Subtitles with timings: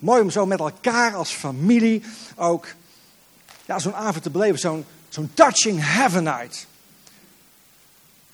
[0.00, 2.02] Mooi om zo met elkaar als familie
[2.36, 2.66] ook
[3.64, 4.84] ja, zo'n avond te beleven.
[5.08, 6.66] Zo'n touching heaven night.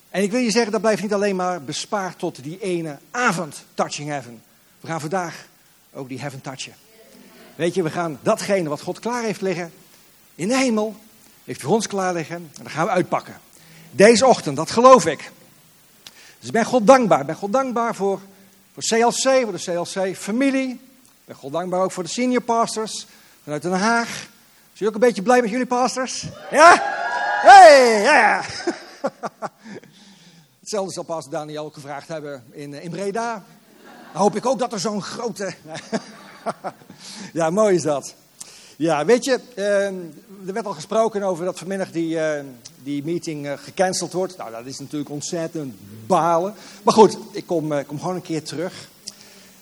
[0.09, 3.63] En ik wil je zeggen, dat blijft niet alleen maar bespaard tot die ene avond
[3.73, 4.41] touching heaven.
[4.79, 5.47] We gaan vandaag
[5.93, 6.73] ook die heaven touchen.
[7.55, 9.71] Weet je, we gaan datgene wat God klaar heeft liggen
[10.35, 10.95] in de hemel,
[11.43, 12.35] heeft voor ons klaar liggen.
[12.35, 13.39] En dat gaan we uitpakken.
[13.91, 15.31] Deze ochtend, dat geloof ik.
[16.39, 17.19] Dus ik ben God dankbaar.
[17.19, 18.19] Ik ben God dankbaar voor,
[18.73, 20.79] voor CLC, voor de CLC-familie.
[21.27, 23.07] Ben God dankbaar ook voor de senior pastors
[23.43, 24.07] vanuit Den Haag.
[24.07, 24.29] Zijn
[24.73, 26.25] jullie ook een beetje blij met jullie pastors?
[26.51, 26.81] Ja?
[27.41, 28.43] Hey, ja!
[30.59, 33.43] Hetzelfde zal pastor Daniel gevraagd hebben in, in Breda.
[34.13, 35.53] Dan hoop ik ook dat er zo'n grote...
[37.33, 38.15] ja, mooi is dat.
[38.75, 39.85] Ja, weet je, uh,
[40.47, 42.39] er werd al gesproken over dat vanmiddag die, uh,
[42.83, 44.37] die meeting uh, gecanceld wordt.
[44.37, 46.53] Nou, dat is natuurlijk ontzettend balen.
[46.83, 48.89] Maar goed, ik kom, eh, kom gewoon een keer terug.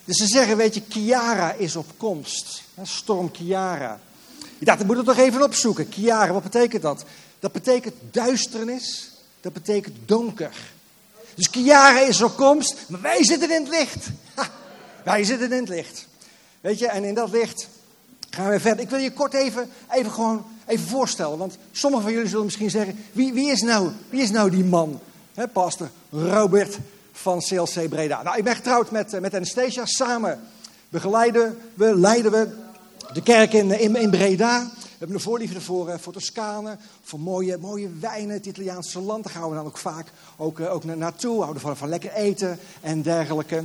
[0.06, 2.62] Dus ze zeggen, weet je, Kiara is op komst.
[2.84, 4.00] Storm Kiara.
[4.60, 5.90] Ik dacht, ik moet het toch even opzoeken.
[5.90, 7.06] Kiara, wat betekent dat?
[7.40, 9.12] Dat betekent duisternis.
[9.42, 10.52] Dat betekent donker.
[11.36, 14.08] Dus Kiara is op komst, maar wij zitten in het licht.
[15.04, 16.08] Wij zitten in het licht.
[16.62, 17.68] Weet je, en in dat licht
[18.30, 18.84] gaan we verder.
[18.84, 21.38] Ik wil je kort even, even gewoon even voorstellen.
[21.38, 24.64] Want sommigen van jullie zullen misschien zeggen, wie, wie, is, nou, wie is nou die
[24.64, 25.00] man?
[25.34, 26.78] He, pastor Robert
[27.16, 28.24] van CLC Breda.
[28.24, 29.86] Nou, ik ben getrouwd met, eh, met Anastasia.
[29.86, 30.40] Samen
[30.90, 32.48] begeleiden we, leiden we
[33.14, 34.72] de kerk in, in, in Breda.
[34.74, 39.24] We hebben een voorliefde voor, eh, voor Toscane, voor mooie, mooie wijnen, het Italiaanse land.
[39.24, 40.08] Daar gaan we dan ook vaak
[40.38, 41.42] ook, eh, ook naartoe.
[41.42, 43.64] Houden van, van lekker eten en dergelijke.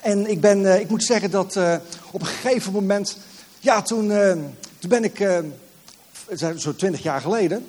[0.00, 1.56] En ik, ben, ik moet zeggen dat
[2.10, 3.16] op een gegeven moment,
[3.58, 4.08] ja, toen,
[4.78, 5.42] toen ben ik,
[6.56, 7.66] zo'n twintig jaar geleden,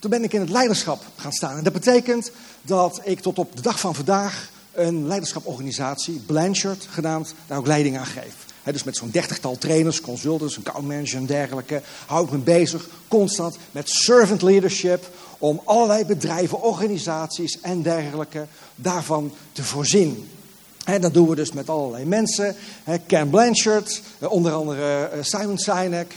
[0.00, 1.56] toen ben ik in het leiderschap gaan staan.
[1.56, 2.30] En dat betekent
[2.62, 7.98] dat ik tot op de dag van vandaag een leiderschaporganisatie, Blanchard genaamd, daar ook leiding
[7.98, 8.34] aan geef.
[8.64, 12.88] dus met zo'n dertigtal trainers, consultants, een account manager en dergelijke, hou ik me bezig
[13.08, 20.28] constant met servant leadership om allerlei bedrijven, organisaties en dergelijke daarvan te voorzien.
[20.84, 22.56] En dat doen we dus met allerlei mensen.
[23.06, 26.14] Ken Blanchard, onder andere eh, Simon Sinek.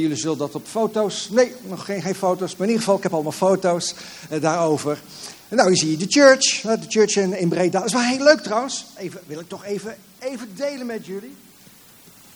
[0.00, 1.28] Jullie zullen dat op foto's.
[1.30, 2.50] Nee, nog geen, geen foto's.
[2.50, 3.94] Maar in ieder geval, ik heb allemaal foto's
[4.28, 5.02] eh, daarover.
[5.48, 6.60] En nou, hier zie je de church.
[6.60, 7.70] De church in, in.
[7.70, 8.86] Dat is wel heel leuk trouwens.
[8.96, 11.36] Even, wil ik toch even, even delen met jullie.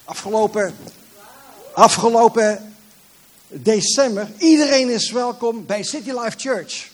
[0.03, 0.75] Afgelopen,
[1.73, 2.73] afgelopen
[3.47, 4.27] december.
[4.37, 6.89] Iedereen is welkom bij City Life Church.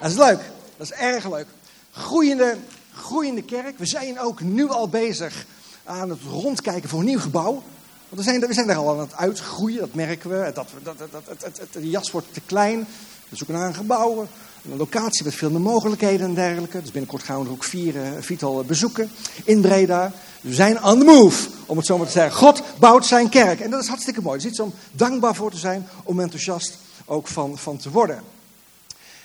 [0.00, 0.40] Dat is leuk.
[0.76, 1.46] Dat is erg leuk.
[1.90, 2.56] Groeiende,
[2.94, 3.78] groeiende kerk.
[3.78, 5.46] We zijn ook nu al bezig
[5.84, 7.62] aan het rondkijken voor een nieuw gebouw.
[8.08, 10.52] Want we zijn, we zijn er al aan het uitgroeien, dat merken we.
[10.54, 12.86] Dat, dat, de jas wordt te klein.
[13.28, 14.26] We zoeken naar een gebouw,
[14.70, 16.80] een locatie met veel meer mogelijkheden en dergelijke.
[16.80, 19.10] Dus binnenkort gaan we er ook vier, uh, viertal bezoeken
[19.44, 20.12] in Breda.
[20.40, 22.38] We zijn on the move, om het zo maar te zeggen.
[22.38, 23.60] God bouwt zijn kerk.
[23.60, 24.38] En dat is hartstikke mooi.
[24.38, 28.22] Er is iets om dankbaar voor te zijn, om enthousiast ook van, van te worden.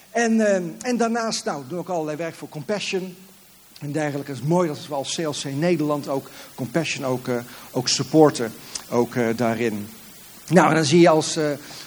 [0.10, 3.16] En, uh, en daarnaast nou, doen we ook allerlei werk voor Compassion
[3.80, 4.32] en dergelijke.
[4.32, 7.28] Het is mooi dat we als CLC Nederland ook Compassion ook,
[7.72, 8.54] ook supporten,
[8.92, 9.88] ook daarin.
[10.48, 11.40] Nou, dan zie je als,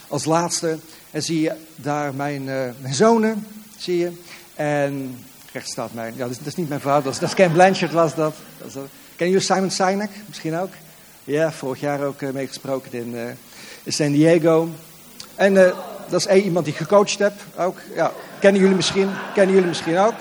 [0.09, 0.79] als laatste
[1.15, 4.13] en zie je daar mijn, uh, mijn zonen, zie je.
[4.55, 5.19] En
[5.53, 7.93] rechts staat mijn, ja, dat is, niet mijn vader, dat is, dat is Ken Blanchard
[7.93, 8.35] was dat.
[8.59, 8.73] dat,
[9.17, 10.71] jullie Simon Sinek misschien ook?
[11.25, 13.37] Ja, vorig jaar ook meegesproken in,
[13.87, 14.69] San Diego.
[15.35, 15.55] En
[16.09, 17.79] dat is iemand die gecoacht heb ook.
[17.95, 20.15] Ja, kennen jullie misschien, kennen jullie misschien ook.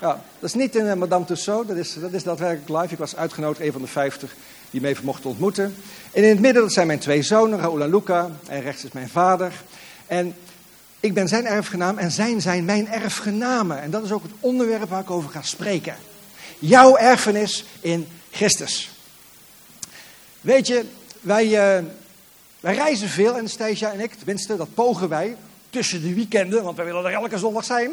[0.00, 2.92] Ja, dat is niet in Madame Tussauds, dat is, dat is daadwerkelijk live.
[2.92, 4.34] Ik was uitgenodigd, een van de vijftig
[4.70, 5.74] die me even mochten ontmoeten.
[6.12, 8.30] En in het midden, dat zijn mijn twee zonen, Raoul en Luca.
[8.48, 9.52] En rechts is mijn vader.
[10.06, 10.34] En
[11.00, 13.80] ik ben zijn erfgenaam en zijn zijn mijn erfgenamen.
[13.80, 15.96] En dat is ook het onderwerp waar ik over ga spreken.
[16.58, 18.90] Jouw erfenis in Christus.
[20.40, 20.84] Weet je,
[21.20, 21.84] wij, uh,
[22.60, 25.36] wij reizen veel, Anastasia en ik, tenminste, dat pogen wij.
[25.70, 27.90] Tussen de weekenden, want wij willen er elke zondag zijn.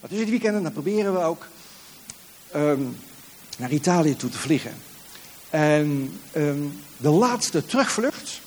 [0.00, 1.46] Maar tussen de weekenden, dan proberen we ook
[2.54, 2.96] um,
[3.58, 4.74] naar Italië toe te vliegen.
[5.52, 8.40] En um, de laatste terugvlucht,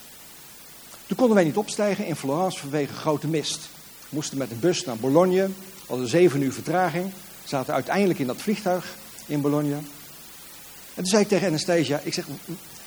[1.08, 3.70] toen konden wij niet opstijgen in Florence vanwege grote mist.
[4.00, 5.46] We moesten met de bus naar Bologna.
[5.46, 5.52] We
[5.88, 7.12] hadden zeven uur vertraging.
[7.44, 8.96] Zaten uiteindelijk in dat vliegtuig
[9.26, 9.76] in Bologna.
[9.76, 12.26] En toen zei ik tegen Anastasia, ik zeg,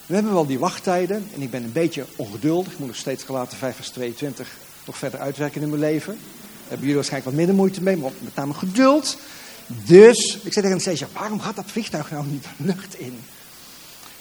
[0.07, 2.73] we hebben wel die wachttijden en ik ben een beetje ongeduldig.
[2.73, 6.13] Ik moet nog steeds gelaten 5 vers 22 nog verder uitwerken in mijn leven.
[6.13, 9.19] Daar hebben jullie waarschijnlijk wat minder moeite mee, maar met name geduld.
[9.67, 13.19] Dus, ik zei tegen Anastasia, waarom gaat dat vliegtuig nou niet de lucht in?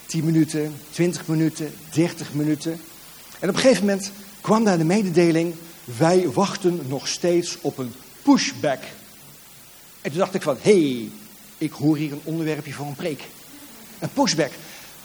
[0.07, 2.71] 10 minuten, 20 minuten, 30 minuten.
[3.39, 4.12] En op een gegeven moment
[4.42, 8.83] kwam daar de mededeling: wij wachten nog steeds op een pushback.
[10.01, 11.09] En toen dacht ik van, hé, hey,
[11.57, 13.24] ik hoor hier een onderwerpje voor een preek.
[14.00, 14.51] Een pushback.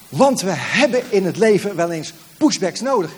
[0.09, 3.11] Want we hebben in het leven wel eens pushbacks nodig.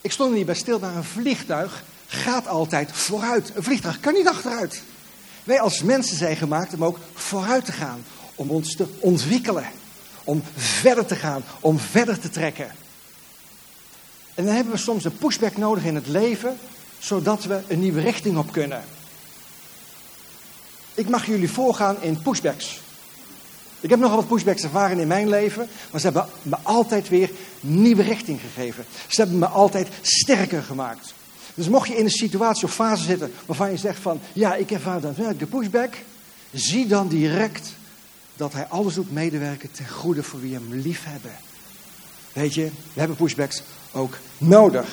[0.00, 3.52] Ik stond er niet bij stil, maar een vliegtuig gaat altijd vooruit.
[3.54, 4.82] Een vliegtuig kan niet achteruit.
[5.44, 8.04] Wij als mensen zijn gemaakt om ook vooruit te gaan.
[8.34, 9.79] Om ons te ontwikkelen.
[10.24, 11.42] Om verder te gaan.
[11.60, 12.70] Om verder te trekken.
[14.34, 16.58] En dan hebben we soms een pushback nodig in het leven.
[16.98, 18.82] Zodat we een nieuwe richting op kunnen.
[20.94, 22.80] Ik mag jullie voorgaan in pushbacks.
[23.80, 27.30] Ik heb nogal wat pushbacks ervaren in mijn leven, maar ze hebben me altijd weer
[27.60, 28.84] nieuwe richting gegeven.
[29.08, 31.14] Ze hebben me altijd sterker gemaakt.
[31.54, 34.70] Dus mocht je in een situatie of fase zitten waarvan je zegt van, ja, ik
[34.70, 35.94] ervaar daadwerkelijk de pushback,
[36.52, 37.74] zie dan direct
[38.40, 41.30] dat hij alles doet medewerken ten goede voor wie hem lief hebben.
[42.32, 44.86] Weet je, we hebben pushbacks ook nodig.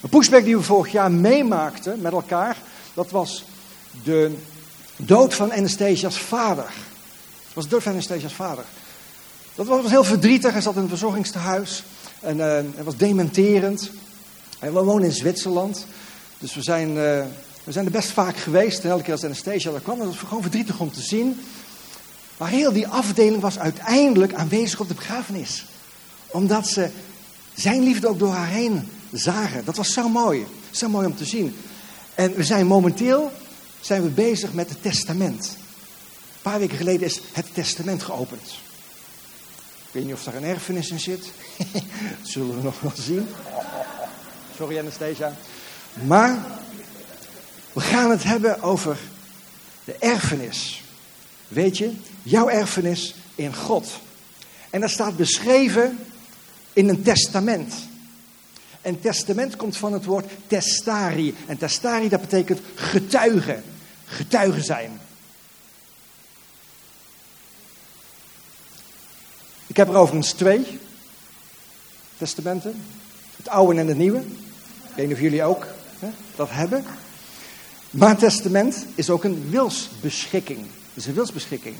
[0.00, 2.56] Een pushback die we vorig jaar meemaakten met elkaar,
[2.94, 3.44] dat was
[4.04, 4.36] de
[4.96, 6.64] dood van Anastasia's vader.
[7.44, 8.64] Dat was de dood van Anastasia's vader.
[9.54, 10.52] Dat was heel verdrietig.
[10.52, 11.84] Hij zat in een verzorgingstehuis.
[12.20, 13.90] En uh, hij was dementerend.
[14.58, 15.86] En we in Zwitserland.
[16.38, 16.94] Dus we zijn, uh,
[17.64, 18.84] we zijn er best vaak geweest.
[18.84, 21.40] En elke keer als Anastasia er kwam, dat was gewoon verdrietig om te zien.
[22.42, 25.64] Maar heel die afdeling was uiteindelijk aanwezig op de begrafenis.
[26.26, 26.90] Omdat ze
[27.54, 29.64] zijn liefde ook door haar heen zagen.
[29.64, 30.46] Dat was zo mooi.
[30.70, 31.56] Zo mooi om te zien.
[32.14, 33.32] En we zijn momenteel
[33.80, 35.44] zijn we bezig met het testament.
[35.44, 38.46] Een paar weken geleden is het testament geopend.
[39.86, 41.32] Ik weet niet of daar een erfenis in zit.
[41.72, 41.82] dat
[42.32, 43.28] zullen we nog wel zien.
[44.56, 45.36] Sorry Anastasia.
[45.92, 46.44] Maar
[47.72, 48.98] we gaan het hebben over
[49.84, 50.82] de erfenis.
[51.48, 54.00] Weet je, jouw erfenis in God.
[54.70, 55.98] En dat staat beschreven
[56.72, 57.74] in een testament.
[58.80, 61.34] En testament komt van het woord testari.
[61.46, 63.62] En testari dat betekent getuige.
[64.04, 65.00] Getuige zijn.
[69.66, 70.78] Ik heb er overigens twee
[72.16, 72.82] testamenten.
[73.36, 74.18] Het oude en het nieuwe.
[74.18, 75.66] Ik weet niet of jullie ook
[75.98, 76.84] hè, dat hebben.
[77.90, 80.58] Maar een testament is ook een wilsbeschikking.
[80.60, 81.76] Het is een wilsbeschikking.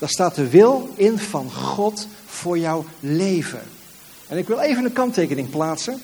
[0.00, 3.62] Daar staat de wil in van God voor jouw leven.
[4.26, 6.00] En ik wil even een kanttekening plaatsen.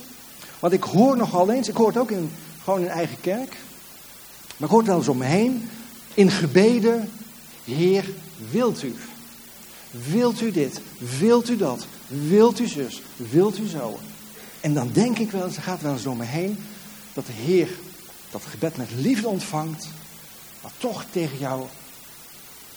[0.59, 2.31] Want ik hoor nogal eens, ik hoor het ook in,
[2.65, 3.57] gewoon in eigen kerk.
[4.57, 5.71] Maar ik hoor het wel eens om me heen.
[6.15, 7.11] In gebeden,
[7.65, 8.05] Heer,
[8.51, 8.95] wilt u?
[9.91, 10.81] Wilt u dit?
[11.19, 11.87] Wilt u dat?
[12.07, 13.03] Wilt u zus?
[13.17, 13.99] Wilt u zo?
[14.61, 16.59] En dan denk ik wel er gaat wel eens door me heen,
[17.15, 17.69] dat de Heer
[18.31, 19.89] dat gebed met liefde ontvangt,
[20.63, 21.67] maar toch tegen jou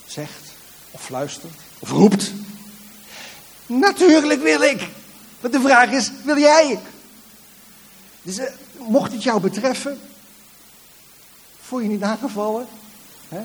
[0.06, 0.58] zegt,
[0.92, 2.32] of fluistert, of roept.
[3.66, 4.88] Natuurlijk wil ik.
[5.40, 6.80] Want de vraag is, wil jij?
[8.22, 10.00] Dus eh, mocht het jou betreffen,
[11.62, 12.68] voel je niet aangevallen,
[13.28, 13.42] hè?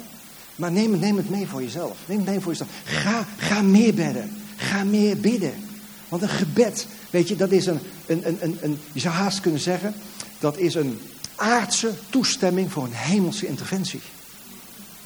[0.56, 1.98] Maar neem, neem het mee voor jezelf.
[2.06, 2.70] Neem het mee voor jezelf.
[2.84, 4.42] Ga, ga meer bidden.
[4.56, 5.68] Ga meer bidden.
[6.08, 9.40] Want een gebed, weet je, dat is een, een, een, een, een je zou haast
[9.40, 9.94] kunnen zeggen,
[10.38, 11.00] dat is een
[11.34, 14.00] aardse toestemming voor een hemelse interventie.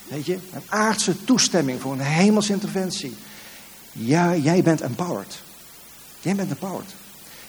[0.09, 3.17] Weet je, een aardse toestemming voor een hemelse interventie.
[3.93, 5.43] Ja, jij bent empowered.
[6.21, 6.95] Jij bent empowered.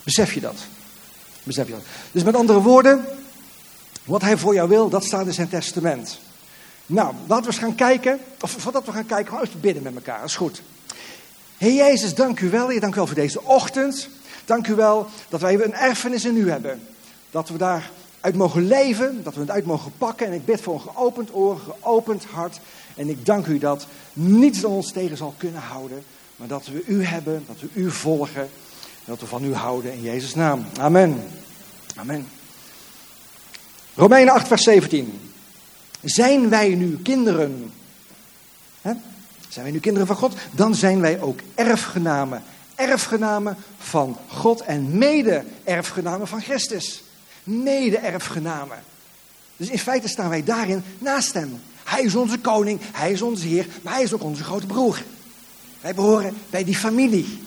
[0.04, 0.56] Besef je dat?
[1.44, 1.84] Besef je dat?
[2.12, 3.06] Dus met andere woorden,
[4.04, 6.20] wat hij voor jou wil, dat staat in zijn testament.
[6.86, 8.20] Nou, laten we eens gaan kijken.
[8.42, 10.20] Of voordat we gaan kijken, we eens bidden met elkaar.
[10.20, 10.62] Dat is goed.
[11.58, 12.70] Heer Jezus, dank u wel.
[12.70, 14.10] Heer, dank u wel voor deze ochtend.
[14.46, 16.82] Dank u wel dat wij een erfenis in u hebben.
[17.32, 17.58] Dat we
[18.22, 20.28] daaruit mogen leven, dat we het uit mogen pakken.
[20.28, 22.60] En ik bid voor een geopend oor, geopend hart.
[22.96, 26.04] En ik dank u dat niets ons tegen zal kunnen houden.
[26.36, 28.42] Maar dat we u hebben, dat we u volgen.
[28.42, 30.66] En dat we van u houden in Jezus' naam.
[30.80, 31.24] Amen.
[31.96, 32.28] Amen.
[33.96, 35.20] Romeinen 8, vers 17.
[36.04, 37.72] Zijn wij nu kinderen?
[38.82, 38.92] Hè?
[39.50, 40.34] Zijn wij nu kinderen van God?
[40.52, 42.44] Dan zijn wij ook erfgenamen.
[42.76, 47.04] Erfgenamen van God en mede-erfgenamen van Christus.
[47.50, 48.84] Mede-erfgenamen.
[49.58, 51.62] Dus in feite staan wij daarin naast hem.
[51.84, 55.04] Hij is onze koning, hij is onze Heer, maar hij is ook onze grote broer.
[55.82, 57.40] Wij behoren bij die familie.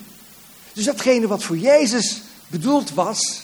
[0.73, 3.43] Dus datgene wat voor Jezus bedoeld was,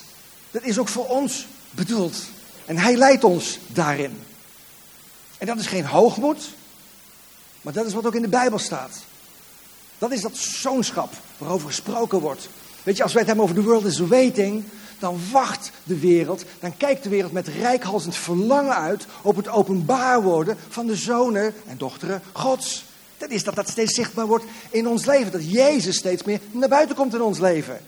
[0.51, 2.17] dat is ook voor ons bedoeld.
[2.65, 4.21] En hij leidt ons daarin.
[5.39, 6.55] En dat is geen hoogmoed,
[7.63, 8.99] maar dat is wat ook in de Bijbel staat.
[9.99, 12.49] Dat is dat zoonschap waarover gesproken wordt.
[12.83, 14.65] Weet je, als wij het hebben over de world is waiting,
[14.99, 20.23] dan wacht de wereld, dan kijkt de wereld met rijkhalsend verlangen uit op het openbaar
[20.23, 22.85] worden van de zonen en dochteren Gods.
[23.19, 26.69] Dat is dat dat steeds zichtbaar wordt in ons leven, dat Jezus steeds meer naar
[26.69, 27.81] buiten komt in ons leven.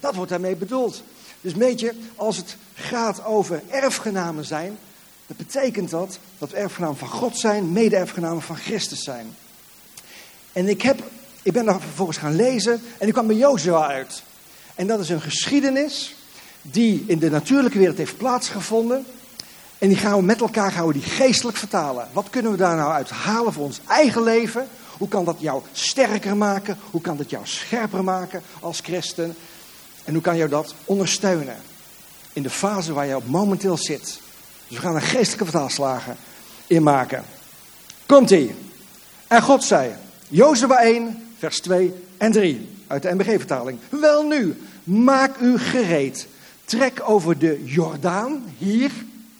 [0.00, 1.02] Dat wordt daarmee bedoeld.
[1.40, 4.78] Dus weet je, als het gaat over erfgenamen zijn,
[5.26, 9.36] dat betekent dat dat we erfgenamen van God zijn, mede-erfgenamen van Christus zijn.
[10.52, 11.02] En ik heb
[11.42, 14.22] ik ben daar vervolgens gaan lezen en ik kwam bij Jozua uit.
[14.74, 16.16] En dat is een geschiedenis
[16.62, 19.06] die in de natuurlijke wereld heeft plaatsgevonden.
[19.78, 22.08] En die gaan we met elkaar gaan we die geestelijk vertalen.
[22.12, 24.68] Wat kunnen we daar nou uit halen voor ons eigen leven?
[24.98, 26.78] Hoe kan dat jou sterker maken?
[26.90, 29.36] Hoe kan dat jou scherper maken als christen?
[30.04, 31.56] En hoe kan jou dat ondersteunen
[32.32, 34.20] in de fase waar je op momenteel zit?
[34.68, 36.16] Dus we gaan een geestelijke vertaalslagen
[36.66, 37.24] in maken.
[38.06, 38.54] Komt-ie.
[39.26, 39.92] En God zei,
[40.28, 43.78] Jozua 1, vers 2 en 3 uit de MBG-vertaling.
[43.88, 46.26] Wel nu, maak u gereed.
[46.70, 48.88] Trek over de Jordaan, hier.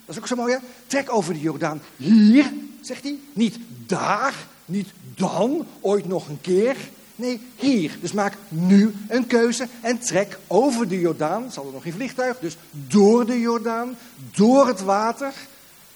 [0.05, 0.59] Dat is ook zo mooi, hè?
[0.87, 3.19] Trek over de Jordaan, hier, zegt hij.
[3.33, 4.35] Niet daar,
[4.65, 6.77] niet dan, ooit nog een keer.
[7.17, 7.99] Nee, hier.
[8.01, 11.53] Dus maak nu een keuze en trek over de Jordaan.
[11.53, 13.97] Zal er nog geen vliegtuig, dus door de Jordaan,
[14.35, 15.33] door het water.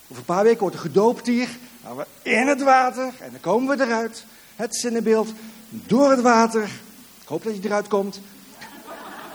[0.04, 1.48] Over een paar weken wordt er gedoopt hier.
[1.82, 4.24] gaan we in het water en dan komen we eruit.
[4.56, 5.32] Het zinnenbeeld
[5.68, 6.62] door het water.
[7.22, 8.20] Ik hoop dat je eruit komt.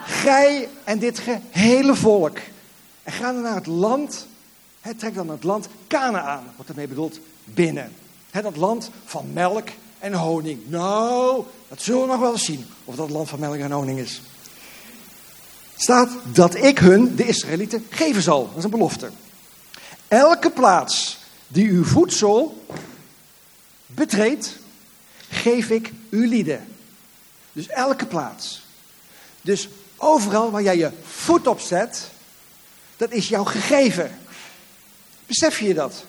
[0.10, 2.38] Gij en dit gehele volk.
[3.04, 4.28] En ga dan naar het land.
[4.82, 6.44] Het trekt dan het land Canaan.
[6.56, 7.92] Wordt ermee bedoeld binnen.
[8.32, 9.68] He, dat land van melk
[10.00, 10.60] en honing.
[10.70, 12.66] Nou, dat zullen we nog wel eens zien.
[12.86, 14.22] Of dat land van melk en honing is.
[15.76, 18.48] Staat dat ik hun, de Israëlieten, geven zal.
[18.48, 19.10] Dat is een belofte.
[20.08, 22.66] Elke plaats die uw voedsel
[23.86, 24.58] betreedt,
[25.30, 26.68] geef ik uw lieden.
[27.52, 28.62] Dus elke plaats.
[29.42, 32.10] Dus overal waar jij je voet op zet,
[32.98, 34.18] dat is jouw gegeven.
[35.26, 36.06] Besef je dat?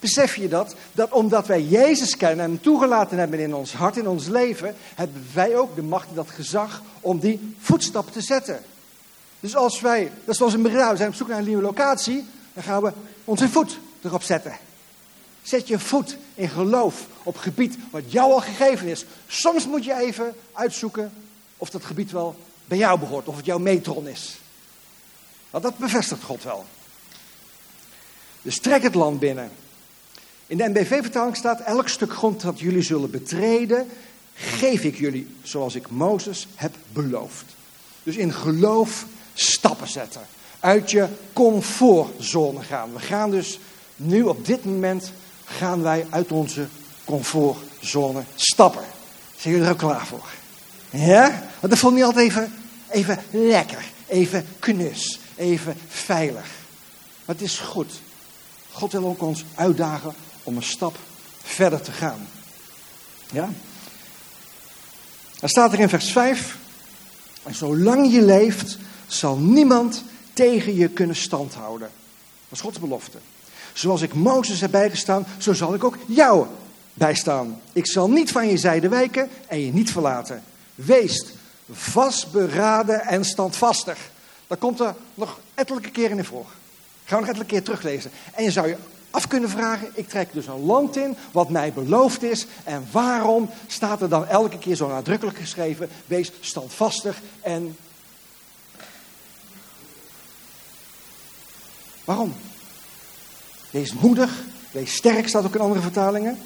[0.00, 0.74] Besef je dat?
[0.92, 5.26] Dat omdat wij Jezus kennen en toegelaten hebben in ons hart, in ons leven, hebben
[5.34, 8.62] wij ook de macht en dat gezag om die voetstap te zetten.
[9.40, 11.62] Dus als wij, dat is zoals een bedrijf, we zijn op zoek naar een nieuwe
[11.62, 12.92] locatie, dan gaan we
[13.24, 14.56] onze voet erop zetten.
[15.42, 19.04] Zet je voet in geloof op gebied wat jou al gegeven is.
[19.26, 21.12] Soms moet je even uitzoeken
[21.56, 22.36] of dat gebied wel
[22.72, 24.38] bij jou behoort, of het jouw metron is.
[25.50, 26.64] Want dat bevestigt God wel.
[28.42, 29.50] Dus trek het land binnen.
[30.46, 33.88] In de NBV-vertaling staat: Elk stuk grond dat jullie zullen betreden,
[34.34, 37.44] geef ik jullie zoals ik Mozes heb beloofd.
[38.02, 40.22] Dus in geloof stappen zetten.
[40.60, 42.92] Uit je comfortzone gaan.
[42.92, 43.58] We gaan dus
[43.96, 45.12] nu op dit moment
[45.44, 46.66] gaan wij uit onze
[47.04, 48.84] comfortzone stappen.
[49.36, 50.28] Zijn jullie er ook klaar voor?
[50.90, 51.28] Ja?
[51.60, 52.61] Want dat vond je altijd even,
[52.92, 56.46] even lekker, even knus, even veilig.
[57.24, 57.92] Maar het is goed.
[58.72, 60.98] God wil ook ons uitdagen om een stap
[61.42, 62.28] verder te gaan.
[63.32, 63.50] Ja?
[65.40, 66.56] Dan staat er in vers 5.
[67.42, 71.88] En zolang je leeft, zal niemand tegen je kunnen standhouden.
[72.48, 73.18] Dat is Gods belofte.
[73.72, 76.46] Zoals ik Mozes heb bijgestaan, zo zal ik ook jou
[76.94, 77.60] bijstaan.
[77.72, 80.42] Ik zal niet van je zijde wijken en je niet verlaten.
[80.74, 81.24] Wees
[81.70, 83.98] vastberaden en standvastig.
[84.46, 86.46] Dat komt er nog ettelijke keren in voor.
[87.04, 88.10] Gaan we nog ettelijke keer teruglezen.
[88.34, 88.76] En je zou je
[89.10, 92.46] af kunnen vragen, ik trek dus een land in wat mij beloofd is.
[92.64, 97.76] En waarom staat er dan elke keer zo nadrukkelijk geschreven, wees standvastig en...
[102.04, 102.34] Waarom?
[103.70, 104.30] Wees moedig,
[104.70, 106.38] wees sterk, staat ook in andere vertalingen.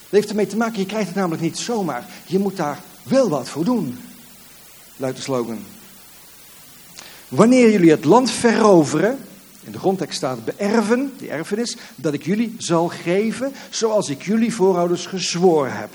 [0.00, 2.06] Dat heeft ermee te maken, je krijgt het namelijk niet zomaar.
[2.26, 3.98] Je moet daar wel wat voor doen,
[5.00, 5.64] luidt de slogan.
[7.28, 9.18] Wanneer jullie het land veroveren,
[9.62, 14.54] in de grondtekst staat beërven, die erfenis, dat ik jullie zal geven zoals ik jullie
[14.54, 15.90] voorouders gezworen heb.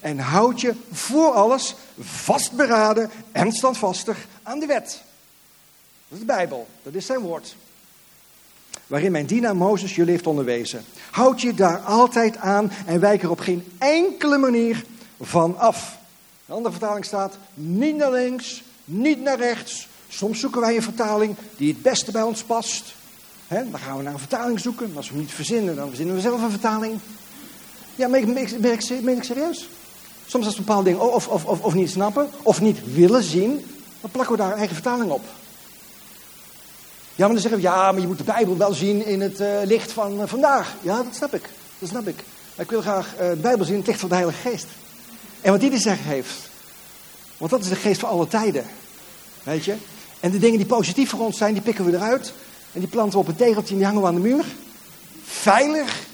[0.00, 5.02] En houd je voor alles vastberaden en standvastig aan de wet.
[6.08, 7.56] Dat is de Bijbel, dat is zijn woord
[8.92, 10.84] waarin mijn dienaar Mozes jullie heeft onderwezen.
[11.10, 14.84] Houd je daar altijd aan en wijk er op geen enkele manier
[15.20, 15.98] van af.
[16.52, 19.88] De andere vertaling staat niet naar links, niet naar rechts.
[20.08, 22.94] Soms zoeken wij een vertaling die het beste bij ons past.
[23.48, 24.92] dan gaan we naar een vertaling zoeken.
[24.96, 26.98] Als we niet verzinnen, dan verzinnen we zelf een vertaling.
[27.94, 29.68] Ja, meen ik, ik serieus?
[30.26, 33.64] Soms als we bepaalde dingen of, of, of, of niet snappen, of niet willen zien,
[34.00, 35.24] dan plakken we daar een eigen vertaling op.
[37.14, 39.40] Ja, maar dan zeggen we, ja, maar je moet de Bijbel wel zien in het
[39.40, 40.74] uh, licht van uh, vandaag.
[40.80, 41.48] Ja, dat snap ik.
[41.78, 42.16] Dat snap ik.
[42.56, 44.66] Maar ik wil graag de Bijbel zien in het licht van de Heilige Geest.
[45.42, 46.50] En wat die te zeggen heeft.
[47.36, 48.64] Want dat is de geest van alle tijden.
[49.42, 49.76] Weet je?
[50.20, 52.32] En de dingen die positief voor ons zijn, die pikken we eruit.
[52.72, 54.44] En die planten we op een tegeltje en die hangen we aan de muur.
[55.24, 56.06] Veilig.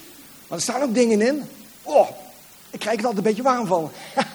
[0.48, 1.42] Maar er staan ook dingen in.
[1.82, 2.08] Oh,
[2.70, 3.90] ik krijg het altijd een beetje warm van.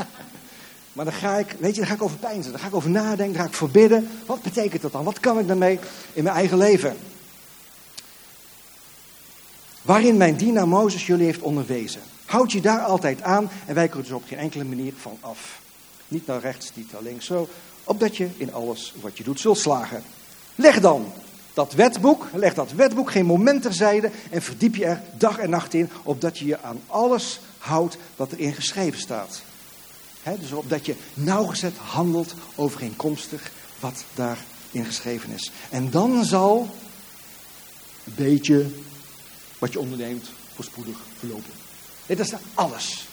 [0.94, 2.52] Maar dan ga ik, weet je, daar ga ik over pijnzen.
[2.52, 4.10] Daar ga ik over nadenken, daar ga ik verbidden.
[4.26, 5.04] Wat betekent dat dan?
[5.04, 5.80] Wat kan ik daarmee
[6.14, 6.98] in mijn eigen leven?
[9.82, 12.02] Waarin mijn dienaar Mozes jullie heeft onderwezen.
[12.34, 15.62] Houd je daar altijd aan en wijk er dus op geen enkele manier van af.
[16.08, 17.50] Niet naar rechts, niet naar links, zo.
[17.84, 20.04] Opdat je in alles wat je doet zult slagen.
[20.56, 21.12] Leg dan
[21.54, 25.74] dat wetboek, leg dat wetboek geen moment terzijde en verdiep je er dag en nacht
[25.74, 29.42] in, opdat je je aan alles houdt wat erin geschreven staat.
[30.40, 35.52] dus opdat je nauwgezet handelt overeenkomstig wat daarin geschreven is.
[35.70, 36.70] En dan zal
[38.04, 38.70] een beetje
[39.60, 41.54] wat je onderneemt voorspoedig verlopen.
[42.06, 43.08] Dit is alles.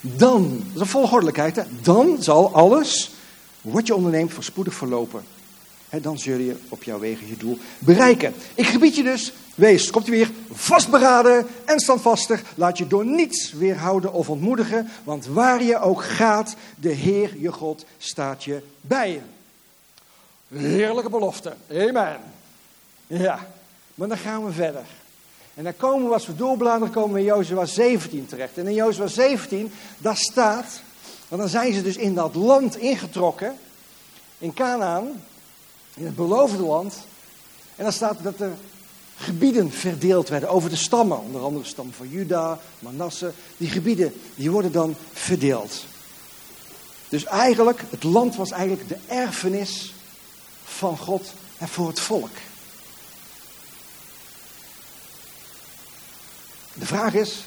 [0.00, 3.10] Dan, dat is een dan zal alles
[3.60, 5.24] wat je onderneemt voorspoedig verlopen.
[5.88, 8.34] He, dan zul je op jouw wegen je doel bereiken.
[8.54, 12.42] Ik gebied je dus, wees, komt u weer, vastberaden en standvastig.
[12.54, 14.90] Laat je door niets weerhouden of ontmoedigen.
[15.04, 19.20] Want waar je ook gaat, de Heer je God staat je bij je.
[20.56, 21.56] Heerlijke belofte.
[21.70, 22.20] Amen.
[23.06, 23.46] Ja,
[23.94, 24.84] maar dan gaan we verder.
[25.58, 28.58] En dan komen we, als we doorbladeren, komen we in Jozua 17 terecht.
[28.58, 30.80] En in Jozua 17, daar staat,
[31.28, 33.58] want dan zijn ze dus in dat land ingetrokken,
[34.38, 35.22] in Canaan,
[35.94, 36.94] in het beloofde land.
[37.76, 38.52] En dan staat dat er
[39.16, 41.18] gebieden verdeeld werden over de stammen.
[41.18, 43.32] Onder andere de stam van Juda, Manasse.
[43.56, 45.84] Die gebieden die worden dan verdeeld.
[47.08, 49.94] Dus eigenlijk, het land was eigenlijk de erfenis
[50.64, 52.30] van God en voor het volk.
[56.78, 57.44] De vraag is,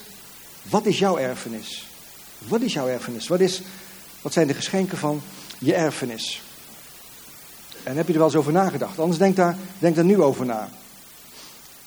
[0.62, 1.86] wat is jouw erfenis?
[2.38, 3.28] Wat is jouw erfenis?
[3.28, 3.62] Wat, is,
[4.22, 5.22] wat zijn de geschenken van
[5.58, 6.42] je erfenis?
[7.82, 8.98] En heb je er wel eens over nagedacht?
[8.98, 10.68] Anders denk daar, denk daar nu over na.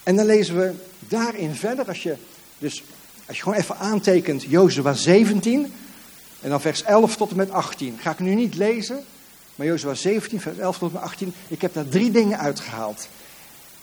[0.03, 2.15] En dan lezen we daarin verder, als je,
[2.57, 2.83] dus,
[3.27, 5.73] als je gewoon even aantekent Jozua 17,
[6.41, 7.97] en dan vers 11 tot en met 18.
[8.01, 9.05] Ga ik nu niet lezen,
[9.55, 11.33] maar Jozua 17, vers 11 tot en met 18.
[11.47, 13.07] Ik heb daar drie dingen uitgehaald.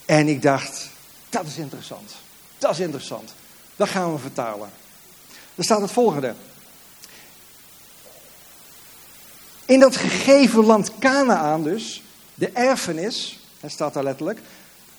[0.04, 0.88] En ik dacht,
[1.28, 2.12] dat is interessant.
[2.58, 3.34] Dat is interessant.
[3.82, 4.70] Dat gaan we vertalen.
[5.54, 6.34] Er staat het volgende.
[9.64, 12.02] In dat gegeven land Canaan dus,
[12.34, 14.40] de erfenis, hij staat daar letterlijk,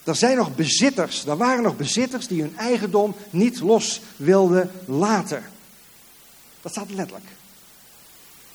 [0.03, 5.43] er zijn nog bezitters, er waren nog bezitters die hun eigendom niet los wilden laten.
[6.61, 7.27] Dat staat letterlijk.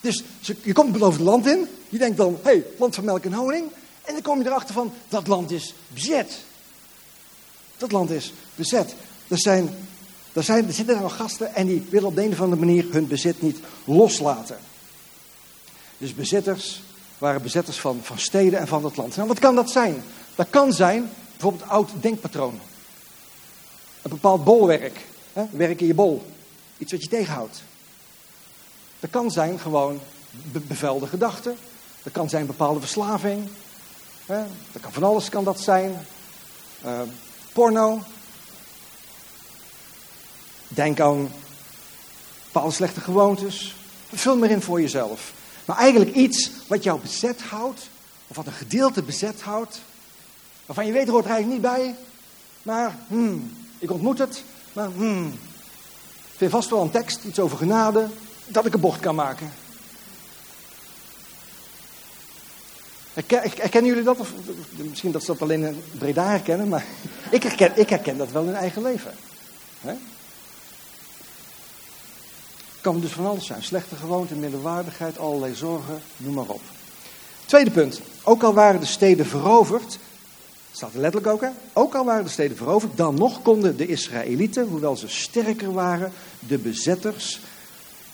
[0.00, 0.22] Dus
[0.62, 3.32] je komt het beloofde land in, je denkt dan, hé, hey, land van melk en
[3.32, 3.70] honing,
[4.02, 6.38] en dan kom je erachter van, dat land is bezet.
[7.76, 8.94] Dat land is bezet.
[9.28, 9.87] Er, zijn,
[10.38, 13.06] er, zijn, er zitten gasten en die willen op de een of andere manier hun
[13.06, 14.58] bezit niet loslaten.
[15.98, 16.82] Dus bezitters
[17.18, 19.16] waren bezetters van, van steden en van het land.
[19.16, 20.02] Nou, wat kan dat zijn?
[20.34, 22.60] Dat kan zijn bijvoorbeeld oud denkpatroon.
[24.02, 25.06] Een bepaald bolwerk.
[25.32, 25.44] Hè?
[25.50, 26.26] Werk in je bol.
[26.78, 27.62] Iets wat je tegenhoudt.
[29.00, 30.00] Dat kan zijn gewoon
[30.52, 31.56] be bevelde gedachten.
[32.02, 33.48] Dat kan zijn bepaalde verslaving.
[34.26, 34.42] Hè?
[34.72, 36.06] Dat kan van alles kan dat zijn.
[36.84, 37.00] Uh,
[37.52, 38.02] porno.
[40.68, 41.30] Denk aan
[42.44, 43.74] bepaalde slechte gewoontes.
[44.12, 45.32] Vul maar in voor jezelf.
[45.64, 47.88] Maar eigenlijk iets wat jou bezet houdt,
[48.26, 49.80] of wat een gedeelte bezet houdt,
[50.66, 51.94] waarvan je weet, hoort er eigenlijk niet bij,
[52.62, 55.26] maar hmm, ik ontmoet het, maar hmm,
[56.32, 58.08] ik vind vast wel een tekst, iets over genade,
[58.46, 59.52] dat ik een bocht kan maken.
[63.14, 64.18] Herkennen jullie dat?
[64.18, 64.32] Of,
[64.76, 66.84] misschien dat ze dat alleen in Breda herkennen, maar
[67.30, 69.14] ik herken, ik herken dat wel in eigen leven.
[69.80, 69.94] He?
[72.92, 73.62] Kan dus van alles zijn.
[73.62, 76.60] Slechte gewoonten, middelwaardigheid, allerlei zorgen, noem maar op.
[77.44, 78.00] Tweede punt.
[78.22, 79.98] Ook al waren de steden veroverd,
[80.72, 81.48] staat er letterlijk ook, hè?
[81.72, 86.12] Ook al waren de steden veroverd, dan nog konden de Israëlieten, hoewel ze sterker waren,
[86.38, 87.40] de bezetters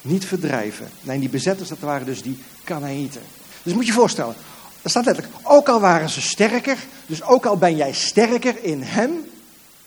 [0.03, 0.89] niet verdrijven.
[1.01, 3.23] Nee, die bezetters, dat waren dus die Kanaïten.
[3.63, 4.35] Dus moet je je voorstellen,
[4.83, 8.83] er staat letterlijk, ook al waren ze sterker, dus ook al ben jij sterker in
[8.83, 9.25] hem,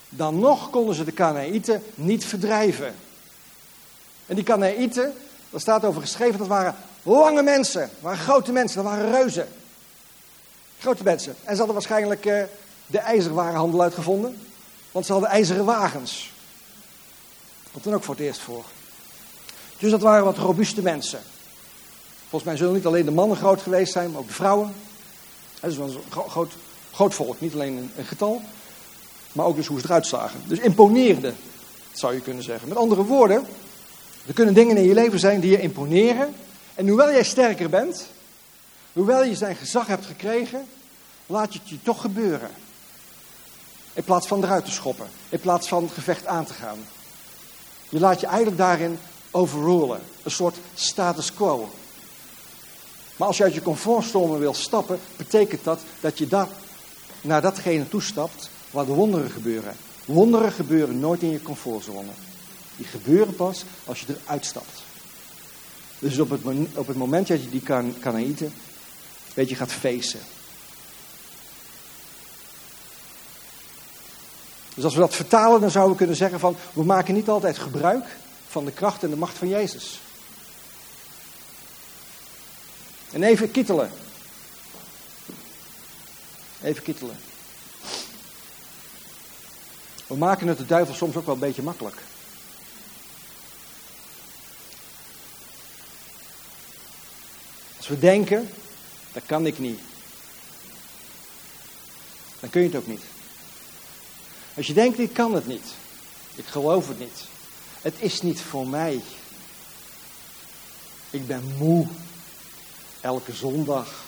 [0.10, 2.94] dan nog konden ze de Kanaïten niet verdrijven.
[4.28, 5.14] En die Kanaïten,
[5.50, 7.82] daar staat over geschreven, dat waren lange mensen.
[7.82, 9.48] Dat waren grote mensen, dat waren reuzen.
[10.80, 11.36] Grote mensen.
[11.44, 12.42] En ze hadden waarschijnlijk uh,
[12.88, 14.42] de ijzerwarenhandel uitgevonden.
[14.92, 16.32] Want ze hadden ijzeren wagens.
[17.72, 18.66] Komt dan ook voor het eerst voor.
[19.80, 21.20] Dus dat waren wat robuuste mensen.
[22.20, 24.74] Volgens mij zullen niet alleen de mannen groot geweest zijn, maar ook de vrouwen.
[25.60, 26.54] Dat is een groot,
[26.92, 28.42] groot volk, niet alleen een getal.
[29.32, 30.44] Maar ook dus hoe ze eruit zagen.
[30.48, 31.34] Dus imponeerde,
[31.92, 32.68] zou je kunnen zeggen.
[32.70, 33.48] Met andere woorden,
[34.28, 36.36] er kunnen dingen in je leven zijn die je imponeren.
[36.76, 38.08] En hoewel jij sterker bent,
[38.94, 40.68] hoewel je zijn gezag hebt gekregen,
[41.26, 42.50] laat je het je toch gebeuren.
[43.94, 46.78] In plaats van eruit te schoppen, in plaats van het gevecht aan te gaan.
[47.90, 49.00] Je laat je eigenlijk daarin
[49.32, 51.70] overrulen, een soort status quo.
[53.16, 56.50] Maar als je uit je comfortzone wil stappen, betekent dat dat je dat,
[57.22, 59.76] naar datgene toestapt waar de wonderen gebeuren.
[60.06, 62.12] Wonderen gebeuren nooit in je comfortzone.
[62.78, 64.84] Die gebeuren pas als je eruit stapt.
[66.00, 66.42] Dus op het,
[66.74, 67.62] op het moment dat je die
[68.00, 68.54] kan, eten,
[69.34, 70.20] weet je, gaat feesten.
[74.74, 77.58] Dus als we dat vertalen, dan zouden we kunnen zeggen van, we maken niet altijd
[77.58, 78.06] gebruik
[78.48, 80.00] van de kracht en de macht van Jezus.
[83.12, 83.92] En even kittelen.
[86.62, 87.18] Even kittelen.
[90.08, 91.98] We maken het de duivel soms ook wel een beetje makkelijk.
[97.88, 98.50] Als we denken,
[99.12, 99.80] dat kan ik niet.
[102.40, 103.04] Dan kun je het ook niet.
[104.56, 105.66] Als je denkt, ik kan het niet.
[106.36, 107.24] Ik geloof het niet.
[107.82, 109.02] Het is niet voor mij.
[111.10, 111.88] Ik ben moe.
[113.02, 114.04] Elke zondag.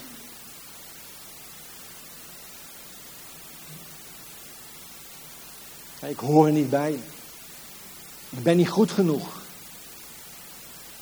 [5.99, 6.99] Ik hoor er niet bij.
[8.29, 9.41] Ik ben niet goed genoeg.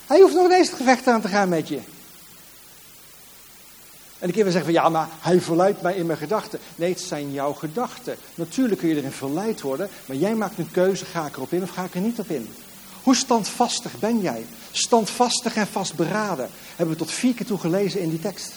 [0.08, 1.96] Hij hoeft nog eens het gevecht aan te gaan met je.
[4.19, 6.60] En ik weer zeggen van ja, maar hij verleidt mij in mijn gedachten.
[6.75, 8.15] Nee, het zijn jouw gedachten.
[8.36, 11.63] Natuurlijk kun je erin verleid worden, maar jij maakt een keuze, ga ik erop in
[11.63, 12.49] of ga ik er niet op in?
[13.03, 14.45] Hoe standvastig ben jij?
[14.71, 16.49] Standvastig en vastberaden.
[16.75, 18.53] Hebben we tot vier keer toe gelezen in die tekst.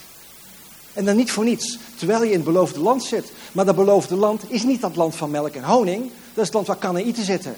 [0.92, 3.32] En dan niet voor niets, terwijl je in het beloofde land zit.
[3.52, 6.02] Maar dat beloofde land is niet dat land van melk en honing.
[6.02, 7.56] Dat is het land waar Kanaïten zitten.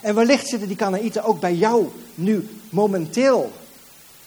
[0.00, 3.52] En wellicht zitten die Kanaïten ook bij jou nu, momenteel.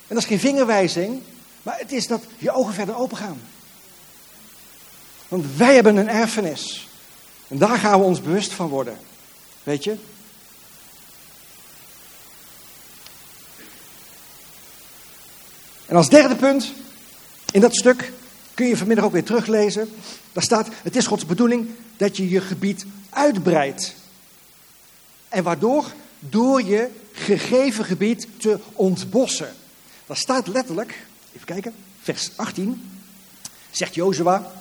[0.07, 1.21] En dat is geen vingerwijzing,
[1.65, 3.41] maar het is dat je ogen verder open gaan.
[5.27, 6.87] Want wij hebben een erfenis.
[7.47, 8.97] En daar gaan we ons bewust van worden.
[9.63, 9.97] Weet je?
[15.85, 16.73] En als derde punt
[17.51, 18.11] in dat stuk
[18.53, 19.89] kun je vanmiddag ook weer teruglezen.
[20.33, 23.95] Daar staat: Het is Gods bedoeling dat je je gebied uitbreidt.
[25.29, 25.85] En waardoor?
[26.19, 29.53] Door je gegeven gebied te ontbossen.
[30.05, 32.91] Daar staat letterlijk, even kijken, vers 18,
[33.71, 34.51] zegt Jozua,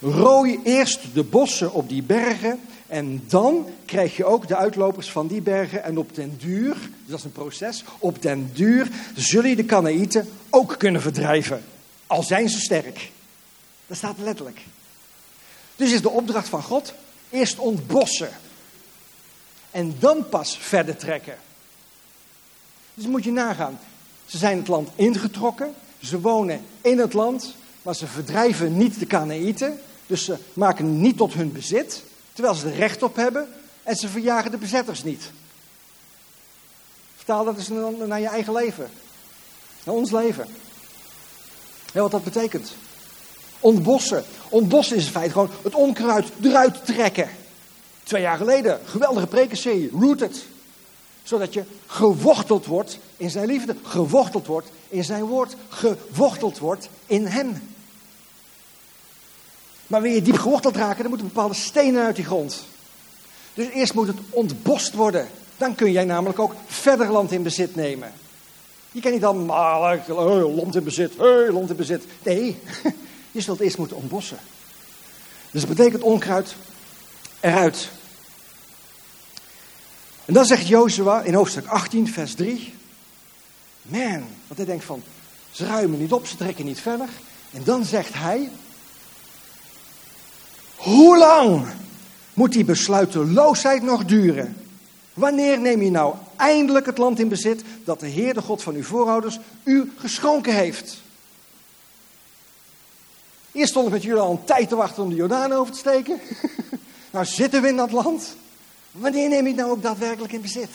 [0.00, 5.26] rooi eerst de bossen op die bergen en dan krijg je ook de uitlopers van
[5.26, 9.50] die bergen en op den duur, dus dat is een proces, op den duur zullen
[9.50, 11.64] je de Kanaïten ook kunnen verdrijven,
[12.06, 13.10] al zijn ze sterk.
[13.86, 14.60] Dat staat letterlijk.
[15.76, 16.94] Dus is de opdracht van God
[17.30, 18.30] eerst ontbossen
[19.70, 21.36] en dan pas verder trekken.
[22.94, 23.78] Dus moet je nagaan.
[24.26, 25.74] Ze zijn het land ingetrokken.
[26.02, 27.54] Ze wonen in het land.
[27.82, 29.80] Maar ze verdrijven niet de Kanaïten.
[30.06, 32.02] Dus ze maken niet tot hun bezit.
[32.32, 33.48] Terwijl ze er recht op hebben.
[33.82, 35.30] En ze verjagen de bezetters niet.
[37.16, 37.68] Vertaal dat eens
[38.06, 38.90] naar je eigen leven.
[39.84, 40.46] Naar ons leven.
[41.92, 42.74] Ja, wat dat betekent.
[43.60, 44.24] Ontbossen.
[44.48, 47.30] Ontbossen is in feite gewoon het onkruid eruit trekken.
[48.02, 50.44] Twee jaar geleden, geweldige prekenserie, Rooted.
[51.22, 57.26] Zodat je geworteld wordt in zijn liefde, geworteld wordt in zijn woord, geworteld wordt in
[57.26, 57.62] hem.
[59.86, 62.64] Maar wil je diep geworteld raken, dan moeten bepaalde stenen uit die grond.
[63.54, 65.28] Dus eerst moet het ontbost worden.
[65.56, 68.12] Dan kun jij namelijk ook verder land in bezit nemen.
[68.92, 72.04] Je kan niet dan, maar, land in bezit, hey, land in bezit.
[72.22, 72.58] Nee,
[73.32, 74.38] je zult eerst moeten ontbossen.
[75.50, 76.56] Dus dat betekent onkruid
[77.40, 77.88] eruit.
[80.24, 82.80] En dan zegt Jozua in hoofdstuk 18, vers 3.
[83.82, 85.02] Man, wat hij denkt van,
[85.50, 87.08] ze ruimen niet op, ze trekken niet verder.
[87.50, 88.50] En dan zegt hij,
[90.76, 91.66] hoe lang
[92.34, 94.56] moet die besluiteloosheid nog duren?
[95.14, 98.74] Wanneer neem je nou eindelijk het land in bezit dat de Heer, de God van
[98.74, 101.00] uw voorouders, u geschonken heeft?
[103.52, 105.78] Eerst stond ik met jullie al een tijd te wachten om de Jordaan over te
[105.78, 106.20] steken.
[107.10, 108.36] nou zitten we in dat land.
[108.90, 110.70] Wanneer neem ik nou ook daadwerkelijk in bezit?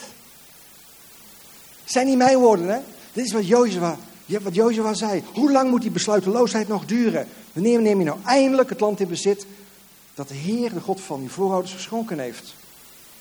[1.90, 2.78] zijn niet mijn woorden, hè?
[3.18, 5.22] Dit is wat Jozua, wat zei.
[5.32, 7.28] Hoe lang moet die besluiteloosheid nog duren?
[7.52, 9.46] Wanneer neem je nou eindelijk het land in bezit
[10.14, 12.54] dat de Heer, de God van uw voorouders, geschonken heeft?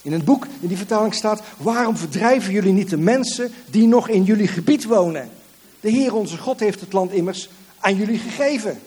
[0.02, 4.10] In het boek, in die vertaling staat, waarom verdrijven jullie niet de mensen die nog
[4.10, 5.30] in jullie gebied wonen?
[5.80, 8.82] De Heer, onze God, heeft het land immers aan jullie gegeven.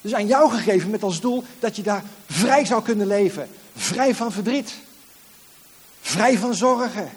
[0.00, 3.48] Dus aan jou gegeven met als doel dat je daar vrij zou kunnen leven.
[3.76, 4.74] Vrij van verdriet.
[6.00, 7.10] Vrij van zorgen.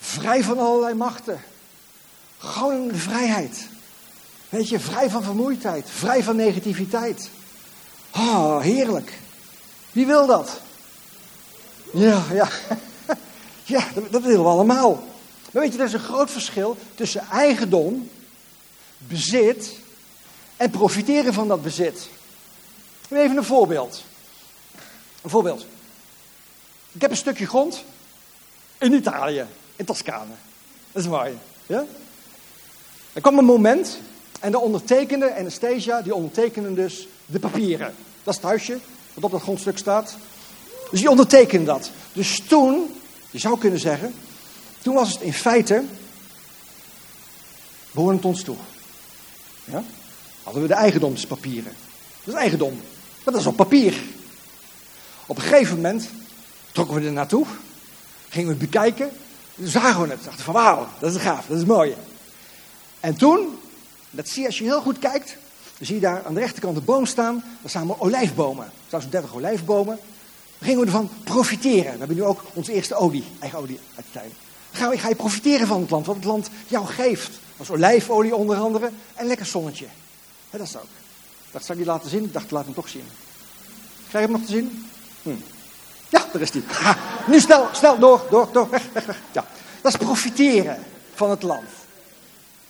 [0.00, 1.42] Vrij van allerlei machten.
[2.38, 3.68] Gewoon vrijheid.
[4.48, 5.90] Weet je, vrij van vermoeidheid.
[5.90, 7.30] Vrij van negativiteit.
[8.14, 9.12] Oh, heerlijk.
[9.92, 10.60] Wie wil dat?
[11.92, 12.48] Ja, ja.
[13.64, 15.04] Ja, dat willen we allemaal.
[15.52, 18.10] Maar weet je, er is een groot verschil tussen eigendom,
[18.98, 19.78] bezit
[20.56, 22.08] en profiteren van dat bezit.
[23.10, 24.04] Even een voorbeeld.
[25.22, 25.66] Een voorbeeld.
[26.92, 27.84] Ik heb een stukje grond
[28.78, 30.34] In Italië, in Toscane.
[30.92, 31.38] Dat is mooi.
[31.66, 31.84] Ja?
[33.12, 33.98] Er kwam een moment
[34.40, 37.94] en de ondertekende, Anastasia, die ondertekende dus de papieren.
[38.22, 38.78] Dat is het huisje
[39.14, 40.16] wat op dat grondstuk staat.
[40.90, 41.90] Dus die ondertekende dat.
[42.12, 44.14] Dus toen, je zou kunnen zeggen,
[44.82, 45.84] toen was het in feite,
[47.90, 48.56] behoorde het ons toe.
[49.64, 49.82] Ja?
[50.42, 51.72] Hadden we de eigendomspapieren.
[52.24, 52.74] Dat is eigendom.
[53.24, 54.02] Maar dat is op papier.
[55.26, 56.08] Op een gegeven moment
[56.72, 57.46] trokken we er naartoe.
[58.28, 59.10] Gingen we bekijken.
[59.62, 60.24] Zagen we het.
[60.24, 61.94] Dachten van wauw, dat is gaaf, dat is mooi.
[63.00, 63.58] En toen,
[64.10, 65.36] dat zie je als je heel goed kijkt.
[65.78, 67.44] Dan zie je daar aan de rechterkant de boom staan.
[67.60, 68.70] Daar staan we olijfbomen.
[68.88, 69.98] Zo'n 30 olijfbomen.
[70.58, 71.92] Dan gingen we ervan profiteren.
[71.92, 74.32] We hebben nu ook onze eerste olie, eigen olie uit de tuin.
[74.72, 77.30] Ga je, ga je profiteren van het land, wat het land jou geeft.
[77.60, 79.86] Is olijfolie onder andere en lekker zonnetje.
[80.50, 80.86] dat is ook.
[81.50, 82.24] Dat zou ik je laten zien.
[82.24, 83.04] Ik dacht, laat hem toch zien.
[84.08, 84.86] Krijg je hem nog te zien?
[85.22, 85.55] Hm.
[86.32, 86.62] Daar is hij.
[87.26, 88.68] Nu snel, snel, door, door, door.
[89.32, 89.44] Ja.
[89.80, 90.78] Dat is profiteren
[91.14, 91.68] van het land.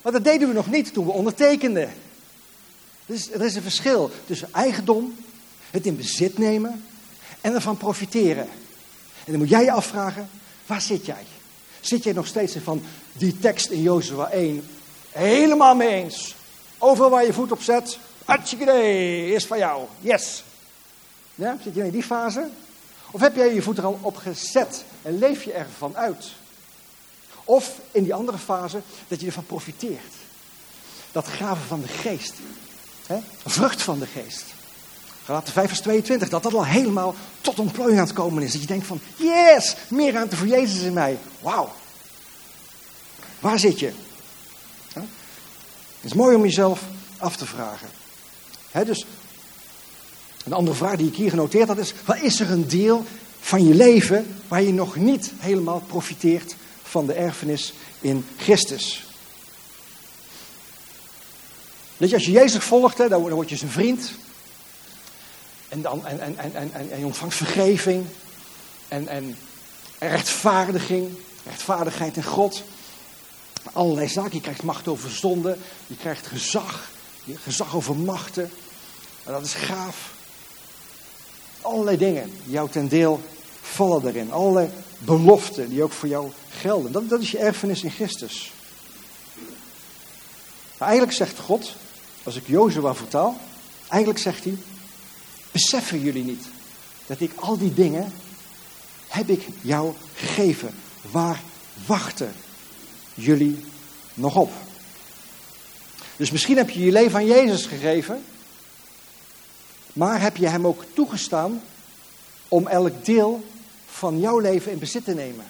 [0.02, 1.92] Maar dat deden we nog niet toen we ondertekenden.
[3.06, 5.16] Dus er is een verschil tussen eigendom,
[5.70, 6.84] het in bezit nemen
[7.40, 8.48] en ervan profiteren.
[9.24, 10.28] En dan moet jij je afvragen,
[10.66, 11.24] waar zit jij?
[11.80, 14.68] Zit jij nog steeds van die tekst in Jozua 1
[15.10, 16.34] helemaal mee eens?
[16.78, 19.84] Overal waar je voet op zet, Atjikidee, is van jou.
[20.00, 20.44] Yes.
[21.36, 22.48] Zit je in die fase?
[23.16, 26.32] Of heb jij je voet er al op gezet en leef je ervan uit?
[27.44, 30.14] Of in die andere fase dat je ervan profiteert.
[31.12, 32.34] Dat gaven van de geest.
[33.06, 33.18] Hè?
[33.44, 34.44] Vrucht van de geest.
[35.24, 38.52] Galaten 5 vers 22, dat dat al helemaal tot ontplooiing aan het komen is.
[38.52, 41.18] Dat je denkt van, yes, meer ruimte voor Jezus in mij.
[41.40, 41.72] Wauw.
[43.40, 43.92] Waar zit je?
[44.92, 45.04] Het
[46.00, 46.82] is mooi om jezelf
[47.18, 47.88] af te vragen.
[48.72, 49.06] dus
[50.46, 53.04] een andere vraag die ik hier genoteerd had is: wat is er een deel
[53.40, 59.04] van je leven waar je nog niet helemaal profiteert van de erfenis in Christus?
[61.96, 64.10] Weet je, als je Jezus volgt, dan word je zijn vriend.
[65.68, 68.06] En, dan, en, en, en, en, en je ontvangt vergeving.
[68.88, 69.36] En, en
[69.98, 71.08] rechtvaardiging.
[71.44, 72.62] Rechtvaardigheid in God.
[73.72, 74.34] Allerlei zaken.
[74.34, 75.56] Je krijgt macht over zonde.
[75.86, 76.90] Je krijgt gezag.
[77.34, 78.50] Gezag over machten.
[79.24, 80.14] En dat is gaaf.
[81.60, 83.20] Allerlei dingen die jou ten deel
[83.60, 84.32] vallen erin.
[84.32, 86.92] Allerlei beloften die ook voor jou gelden.
[86.92, 88.52] Dat, dat is je erfenis in Christus.
[90.78, 91.74] Maar eigenlijk zegt God,
[92.22, 93.40] als ik Jozua vertaal,
[93.88, 94.56] eigenlijk zegt hij,
[95.52, 96.44] beseffen jullie niet
[97.06, 98.12] dat ik al die dingen
[99.08, 100.74] heb ik jou gegeven.
[101.10, 101.40] Waar
[101.86, 102.32] wachten
[103.14, 103.64] jullie
[104.14, 104.52] nog op?
[106.16, 108.24] Dus misschien heb je je leven aan Jezus gegeven,
[109.96, 111.62] maar heb je hem ook toegestaan
[112.48, 113.44] om elk deel
[113.86, 115.44] van jouw leven in bezit te nemen?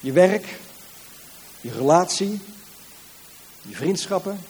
[0.00, 0.58] Je werk,
[1.60, 2.40] je relatie,
[3.62, 4.40] je vriendschappen,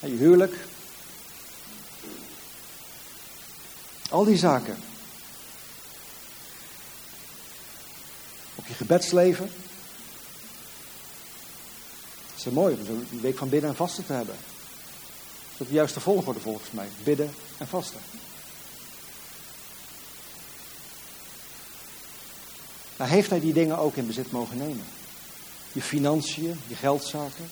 [0.00, 0.54] je huwelijk.
[4.10, 4.76] Al die zaken.
[8.54, 9.50] Op je gebedsleven.
[12.34, 14.36] Het is mooi om een week van bidden en vasten te hebben.
[15.58, 16.88] Dat is de juiste volgorde volgens mij.
[17.04, 18.00] Bidden en vasten.
[22.96, 24.84] Maar heeft hij die dingen ook in bezit mogen nemen?
[25.72, 27.50] Je financiën, je geldzaken,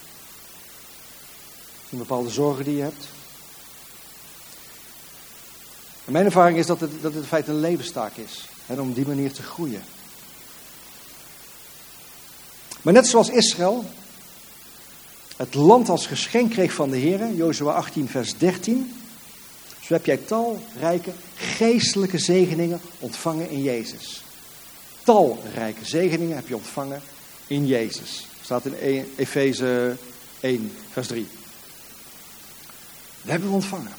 [1.99, 3.07] bepaalde zorgen die je hebt.
[6.05, 8.49] Mijn ervaring is dat het, dat het in feite een levenstaak is.
[8.67, 9.83] En om die manier te groeien.
[12.83, 13.85] Maar net zoals Israël
[15.37, 18.95] het land als geschenk kreeg van de Heer, Jozua 18, vers 13.
[19.81, 24.23] Zo heb jij talrijke geestelijke zegeningen ontvangen in Jezus.
[25.03, 27.03] Talrijke zegeningen heb je ontvangen
[27.47, 28.27] in Jezus.
[28.43, 29.97] Staat in e- Efeze
[30.41, 31.27] 1, vers 3.
[33.21, 33.93] Dat hebben we ontvangen.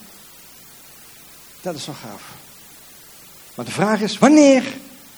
[1.61, 2.23] Dat is zo gaaf.
[3.55, 4.63] Maar de vraag is, wanneer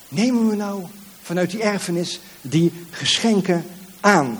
[0.07, 0.83] nemen we nou
[1.21, 3.65] vanuit die erfenis die geschenken
[3.99, 4.39] aan?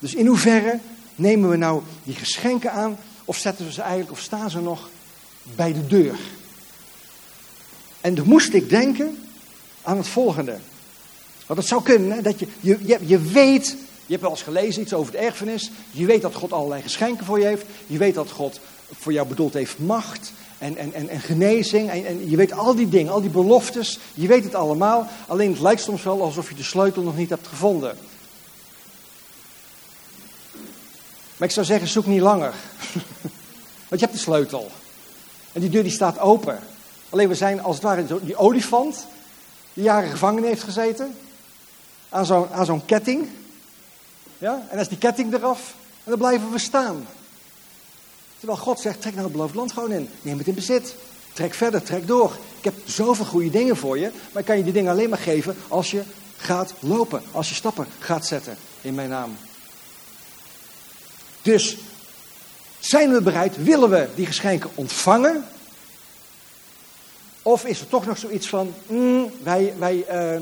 [0.00, 0.78] Dus in hoeverre
[1.14, 4.88] nemen we nou die geschenken aan of zetten we ze eigenlijk of staan ze nog
[5.42, 6.18] bij de deur?
[8.00, 9.22] En toen moest ik denken
[9.82, 10.58] aan het volgende.
[11.46, 13.76] Want het zou kunnen dat je, je, je, je weet
[14.10, 15.70] je hebt wel eens gelezen iets over de erfenis.
[15.90, 17.64] Je weet dat God allerlei geschenken voor je heeft.
[17.86, 18.60] Je weet dat God
[18.92, 21.90] voor jou bedoeld heeft macht en, en, en, en genezing.
[21.90, 23.98] En, en je weet al die dingen, al die beloftes.
[24.14, 25.06] Je weet het allemaal.
[25.26, 27.96] Alleen het lijkt soms wel alsof je de sleutel nog niet hebt gevonden.
[31.40, 32.54] Maar ik zou zeggen, zoek niet langer.
[33.88, 34.70] Want je hebt de sleutel.
[35.52, 36.58] En die deur die staat open.
[37.10, 39.06] Alleen we zijn als het ware die olifant.
[39.72, 41.14] die jaren gevangen heeft gezeten.
[42.08, 43.28] Aan zo'n aan zo'n ketting.
[44.38, 44.54] Ja?
[44.54, 45.74] En dan is die ketting eraf.
[46.04, 47.06] En dan blijven we staan.
[48.38, 50.08] Terwijl God zegt, trek naar het beloofd land gewoon in.
[50.22, 50.94] Neem het in bezit.
[51.32, 52.38] Trek verder, trek door.
[52.58, 54.10] Ik heb zoveel goede dingen voor je.
[54.32, 56.02] Maar ik kan je die dingen alleen maar geven als je
[56.36, 57.22] gaat lopen.
[57.32, 59.36] Als je stappen gaat zetten in mijn naam.
[61.42, 61.76] Dus
[62.78, 65.44] zijn we bereid, willen we die geschenken ontvangen?
[67.42, 70.40] Of is er toch nog zoiets van, mm, wij, wij, uh,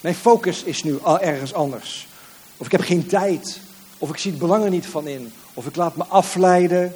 [0.00, 2.08] mijn focus is nu al ergens anders.
[2.56, 3.60] Of ik heb geen tijd.
[3.98, 5.32] Of ik zie het belang er niet van in.
[5.54, 6.94] Of ik laat me afleiden.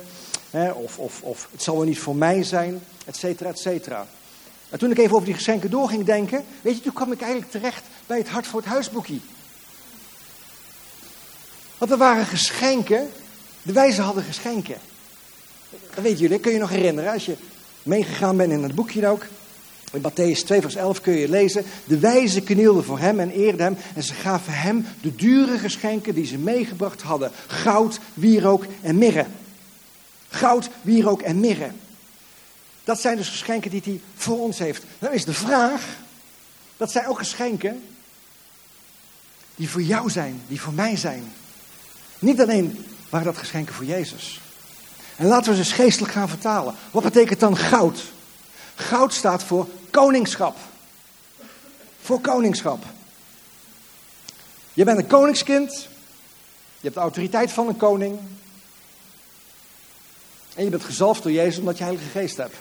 [0.50, 2.82] Hè, of, of, of het zal wel niet voor mij zijn.
[3.04, 4.06] Et cetera, et cetera.
[4.70, 6.44] En toen ik even over die geschenken door ging denken.
[6.60, 9.18] Weet je, toen kwam ik eigenlijk terecht bij het Hart voor het Huisboekje.
[11.78, 13.10] Want er waren geschenken.
[13.62, 14.76] De wijzen hadden geschenken.
[15.94, 17.12] Dat weten jullie, kun je nog herinneren.
[17.12, 17.36] Als je
[17.82, 19.26] meegegaan bent in het boekje ook.
[19.92, 21.64] In Matthäus 2 vers 11 kun je lezen.
[21.84, 23.76] De wijzen knielden voor hem en eerden hem.
[23.94, 27.30] En ze gaven hem de dure geschenken die ze meegebracht hadden.
[27.46, 29.26] Goud, wierook en mirre.
[30.28, 31.70] Goud, wierook en mirre.
[32.84, 34.84] Dat zijn dus geschenken die hij voor ons heeft.
[34.98, 35.82] Dan is de vraag,
[36.76, 37.82] dat zijn ook geschenken
[39.54, 41.32] die voor jou zijn, die voor mij zijn.
[42.18, 44.40] Niet alleen waren dat geschenken voor Jezus.
[45.16, 46.74] En laten we ze geestelijk gaan vertalen.
[46.90, 48.02] Wat betekent dan goud?
[48.74, 50.56] Goud staat voor koningschap.
[52.00, 52.84] Voor koningschap.
[54.72, 55.72] Je bent een koningskind.
[55.72, 58.18] Je hebt de autoriteit van een koning.
[60.54, 62.56] En je bent gezalfd door Jezus omdat je Heilige Geest hebt.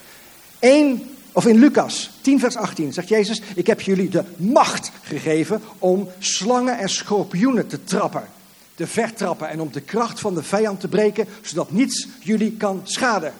[0.59, 5.61] 1, of in Lucas 10, vers 18 zegt Jezus: Ik heb jullie de macht gegeven
[5.79, 8.27] om slangen en schorpioenen te trappen
[8.75, 12.81] te vertrappen en om de kracht van de vijand te breken, zodat niets jullie kan
[12.83, 13.33] schaden.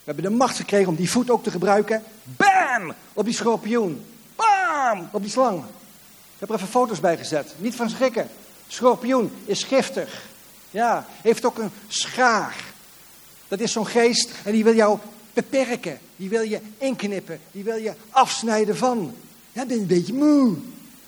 [0.00, 2.02] We hebben de macht gekregen om die voet ook te gebruiken.
[2.24, 2.94] Bam!
[3.12, 4.04] Op die schorpioen.
[4.36, 5.08] Bam!
[5.12, 5.58] Op die slang.
[5.58, 7.54] Ik heb er even foto's bij gezet.
[7.58, 8.28] Niet van schrikken.
[8.68, 10.22] Schorpioen is giftig.
[10.70, 12.56] Ja, heeft ook een schaar.
[13.48, 14.98] Dat is zo'n geest en die wil jou
[15.32, 15.98] beperken.
[16.16, 17.40] Die wil je inknippen.
[17.52, 19.14] Die wil je afsnijden van.
[19.52, 20.56] Ja, ben je een beetje moe.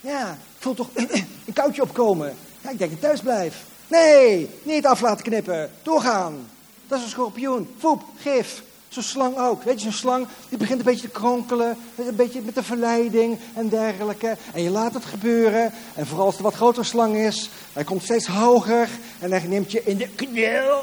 [0.00, 2.37] Ja, voel toch een koudje opkomen.
[2.62, 3.64] Ja, ik denk dat ik thuis blijf.
[3.87, 5.70] Nee, niet af laten knippen.
[5.83, 6.51] Doorgaan.
[6.88, 7.75] Dat is een schorpioen.
[7.79, 8.62] Voep, gif.
[8.88, 9.62] Zo'n slang ook.
[9.62, 11.77] Weet je, zo'n slang die begint een beetje te kronkelen.
[11.96, 14.37] Een beetje met de verleiding en dergelijke.
[14.53, 15.72] En je laat het gebeuren.
[15.94, 17.51] En vooral als een wat grotere slang is.
[17.72, 18.88] Hij komt steeds hoger.
[19.18, 20.83] En hij neemt je in de knil.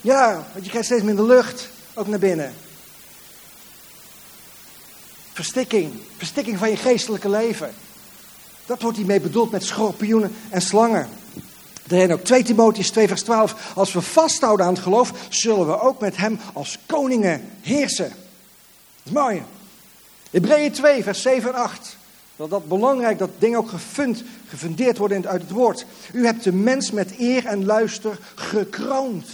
[0.00, 1.68] Ja, want je krijgt steeds minder lucht.
[1.94, 2.54] Ook naar binnen.
[5.32, 5.92] Verstikking.
[6.16, 7.74] Verstikking van je geestelijke leven.
[8.66, 11.08] Dat wordt hiermee bedoeld met schorpioenen en slangen.
[11.88, 13.72] Er ook 2 Timotheus 2 vers 12.
[13.74, 18.08] Als we vasthouden aan het geloof, zullen we ook met hem als koningen heersen.
[18.08, 18.16] Dat
[19.04, 19.42] is mooi.
[20.30, 21.96] Hebreeën 2 vers 7 en 8.
[22.36, 25.86] Dat dat belangrijk, dat ding ook gefund, gefundeerd wordt uit het woord.
[26.12, 29.26] U hebt de mens met eer en luister gekroond.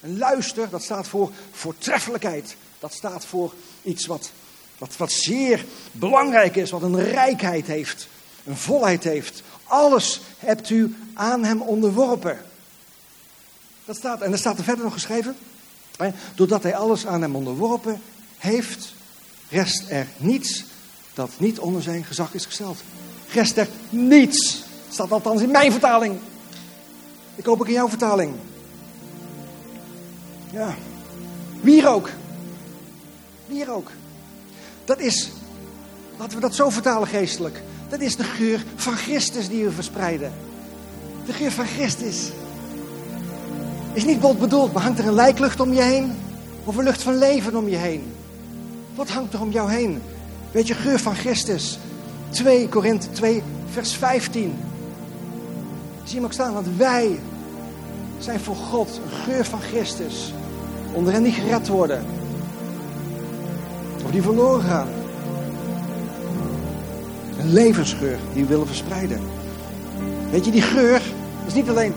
[0.00, 2.56] En luister, dat staat voor voortreffelijkheid.
[2.78, 3.52] Dat staat voor
[3.82, 4.30] iets wat,
[4.78, 8.08] wat, wat zeer belangrijk is, wat een rijkheid heeft
[8.50, 9.42] een volheid heeft.
[9.64, 12.38] Alles hebt u aan hem onderworpen.
[13.84, 15.36] Dat staat, en er staat er verder nog geschreven.
[16.34, 18.02] Doordat hij alles aan hem onderworpen
[18.38, 18.94] heeft,
[19.48, 20.64] rest er niets
[21.14, 22.82] dat niet onder zijn gezag is gesteld.
[23.32, 24.62] Rest er niets.
[24.90, 26.18] Staat althans in mijn vertaling.
[27.34, 28.34] Ik hoop ook in jouw vertaling.
[30.52, 30.74] Ja.
[31.60, 32.10] Wierook.
[33.46, 33.90] Wierook.
[34.84, 35.30] Dat is,
[36.16, 37.62] laten we dat zo vertalen geestelijk.
[37.90, 40.32] Dat is de geur van Christus die we verspreiden.
[41.26, 42.30] De geur van Christus.
[43.92, 46.12] Is niet bot bedoeld, maar hangt er een lijklucht om je heen?
[46.64, 48.12] Of een lucht van leven om je heen?
[48.94, 50.02] Wat hangt er om jou heen?
[50.52, 51.78] Weet je, geur van Christus.
[52.28, 54.54] 2 Korinthe 2, vers 15.
[56.04, 56.52] Zie hem ook staan?
[56.52, 57.18] Want wij
[58.18, 60.32] zijn voor God een geur van Christus.
[60.92, 62.04] Onder hen die gered worden.
[64.04, 64.99] Of die verloren gaan.
[67.40, 69.20] Een levensgeur die we willen verspreiden.
[70.30, 71.02] Weet je, die geur
[71.46, 71.94] is niet alleen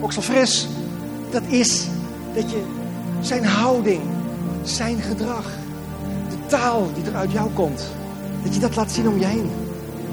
[0.00, 0.68] ook zo fris.
[1.30, 1.86] Dat is
[2.34, 2.62] dat je
[3.20, 4.00] zijn houding,
[4.62, 5.44] zijn gedrag,
[6.28, 7.84] de taal die er uit jou komt.
[8.42, 9.50] Dat je dat laat zien om je heen.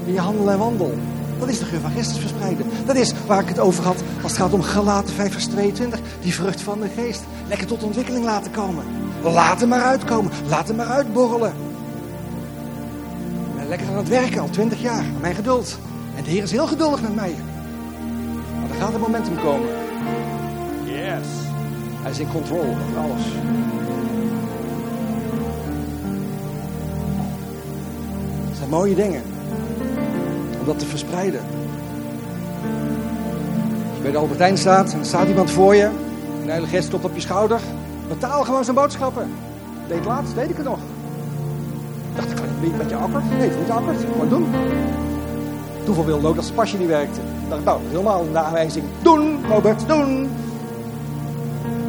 [0.06, 0.94] In je handel en wandel.
[1.38, 2.66] Dat is de geur van Christus verspreiden.
[2.86, 6.00] Dat is waar ik het over had als het gaat om Galaten 5 vers 22.
[6.22, 7.22] Die vrucht van de geest.
[7.48, 8.84] Lekker tot ontwikkeling laten komen.
[9.22, 10.32] Laat hem maar uitkomen.
[10.48, 11.52] Laat hem maar uitborrelen
[13.76, 15.04] lekker aan het werken, al twintig jaar.
[15.20, 15.78] Mijn geduld.
[16.16, 17.34] En de Heer is heel geduldig met mij.
[18.60, 19.68] Maar er gaat een momentum komen.
[20.84, 21.26] Yes.
[22.02, 23.22] Hij is in controle over alles.
[28.68, 29.22] mooie dingen.
[30.60, 31.40] Om dat te verspreiden.
[33.88, 35.84] Als je bij de Albertijn staat en er staat iemand voor je.
[35.84, 37.60] En de Heilige Geest klopt op je schouder.
[38.08, 39.30] Betaal gewoon zijn boodschappen.
[39.88, 40.78] Deed laatst, weet ik het nog.
[42.14, 43.38] Dacht, ik niet met je akkerd.
[43.38, 43.96] Nee, niet akkerd.
[44.12, 44.46] Gewoon doen.
[45.84, 47.20] Toeval wilde ook dat zijn pasje niet werkte.
[47.48, 48.84] Dacht, nou, helemaal een aanwijzing.
[49.02, 50.30] Doen, Robert, doen.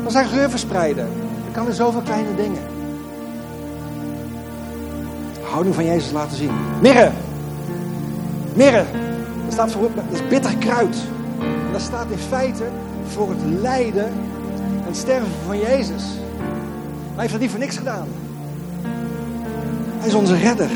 [0.03, 1.07] Dan zijn geur verspreiden.
[1.45, 2.61] Dat kan in zoveel kleine dingen.
[5.51, 6.51] Houding van Jezus laten zien.
[6.81, 7.11] Mirre.
[8.53, 8.85] Mirre.
[9.43, 10.97] Dat staat voor, dat is bitter kruid.
[11.39, 12.63] En dat staat in feite
[13.07, 16.03] voor het lijden en het sterven van Jezus.
[17.13, 18.07] hij heeft dat niet voor niks gedaan.
[20.03, 20.69] Hij is onze redder.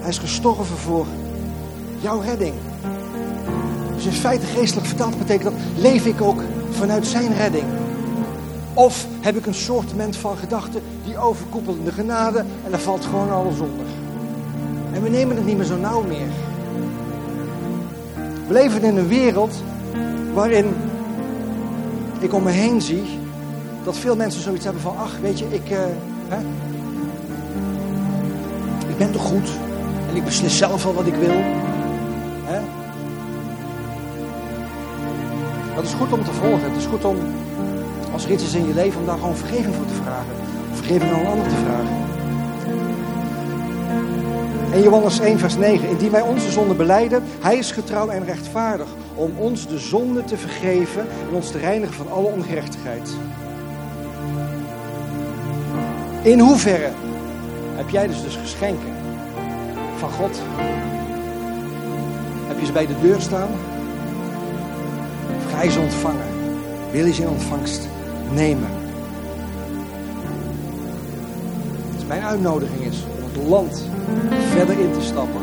[0.00, 1.06] Hij is gestorven voor
[2.00, 2.54] jouw redding.
[3.94, 7.64] Dus in feite geestelijk vertaald betekent dat, leef ik ook vanuit zijn redding?
[8.74, 13.30] Of heb ik een soortement van gedachten die overkoepelen de genade en daar valt gewoon
[13.30, 13.86] alles onder.
[14.92, 16.28] En we nemen het niet meer zo nauw meer.
[18.46, 19.54] We leven in een wereld
[20.34, 20.74] waarin
[22.18, 23.18] ik om me heen zie
[23.84, 25.78] dat veel mensen zoiets hebben van, ach weet je, ik, uh,
[26.28, 26.38] hè,
[29.00, 29.48] ben toch goed
[30.08, 31.36] en ik beslis zelf wel wat ik wil.
[32.44, 32.60] Hè?
[35.74, 36.70] Dat is goed om te volgen.
[36.70, 37.16] Het is goed om,
[38.12, 40.34] als er iets is in je leven, om daar gewoon vergeving voor te vragen.
[40.72, 41.96] Vergeving aan een ander te vragen.
[44.72, 45.88] En Johannes 1, vers 9.
[45.88, 50.36] Indien wij onze zonde beleiden, hij is getrouw en rechtvaardig om ons de zonde te
[50.36, 53.10] vergeven en ons te reinigen van alle ongerechtigheid.
[56.22, 56.90] In hoeverre
[57.80, 58.92] heb jij dus dus geschenken
[59.96, 60.42] van God?
[62.48, 63.48] Heb je ze bij de deur staan?
[65.36, 66.26] Of ga ze ontvangen?
[66.90, 67.88] Wil je ze in ontvangst
[68.32, 68.68] nemen?
[71.94, 73.84] Dus mijn uitnodiging is om het land
[74.50, 75.42] verder in te stappen.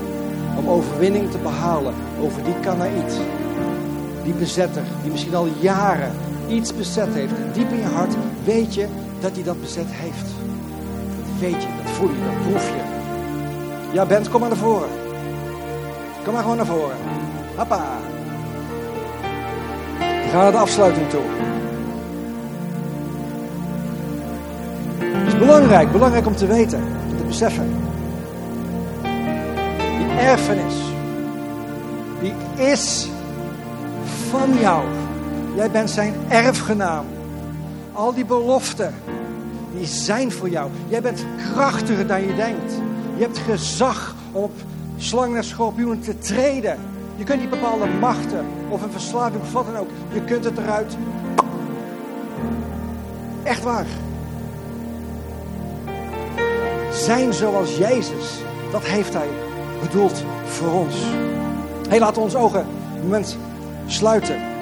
[0.58, 3.20] Om overwinning te behalen over die Kanaït.
[4.24, 6.12] Die bezetter, die misschien al jaren
[6.48, 7.34] iets bezet heeft.
[7.34, 8.88] En diep in je hart weet je
[9.20, 10.38] dat hij dat bezet heeft.
[11.40, 12.82] Weet je, dat voel je, dat proef je.
[13.94, 14.90] Ja, Bent, kom maar naar voren.
[16.24, 16.98] Kom maar gewoon naar voren.
[17.56, 17.84] Hoppa.
[19.98, 21.22] We gaan naar de afsluiting toe.
[25.00, 27.76] Het is belangrijk, belangrijk om te weten, om te beseffen.
[29.98, 30.76] Die erfenis,
[32.20, 33.10] die is
[34.30, 34.84] van jou.
[35.56, 37.06] Jij bent zijn erfgenaam.
[37.94, 38.94] Al die beloften,
[39.78, 40.70] die zijn voor jou.
[40.88, 42.74] Jij bent krachtiger dan je denkt.
[43.16, 44.52] Je hebt gezag op
[44.98, 46.80] slangen en schorpioenen te treden.
[47.16, 49.90] Je kunt niet bepaalde machten of een verslaving of wat dan ook.
[50.14, 50.98] Je kunt het eruit.
[53.44, 53.86] Echt waar.
[56.92, 59.28] Zijn zoals Jezus, dat heeft hij
[59.82, 60.96] bedoeld voor ons.
[61.90, 62.66] Laten we ons ogen
[62.96, 63.38] een moment
[63.88, 64.57] sluiten.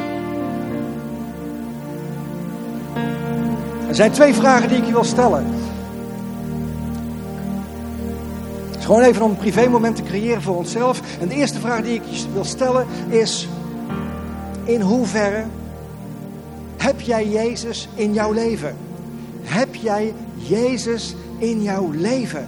[3.95, 5.45] Er zijn twee vragen die ik je wil stellen.
[8.79, 11.01] Gewoon even om een privé moment te creëren voor onszelf.
[11.19, 13.47] En de eerste vraag die ik je wil stellen is:
[14.63, 15.43] in hoeverre
[16.77, 18.75] heb jij Jezus in jouw leven?
[19.41, 22.47] Heb jij Jezus in jouw leven?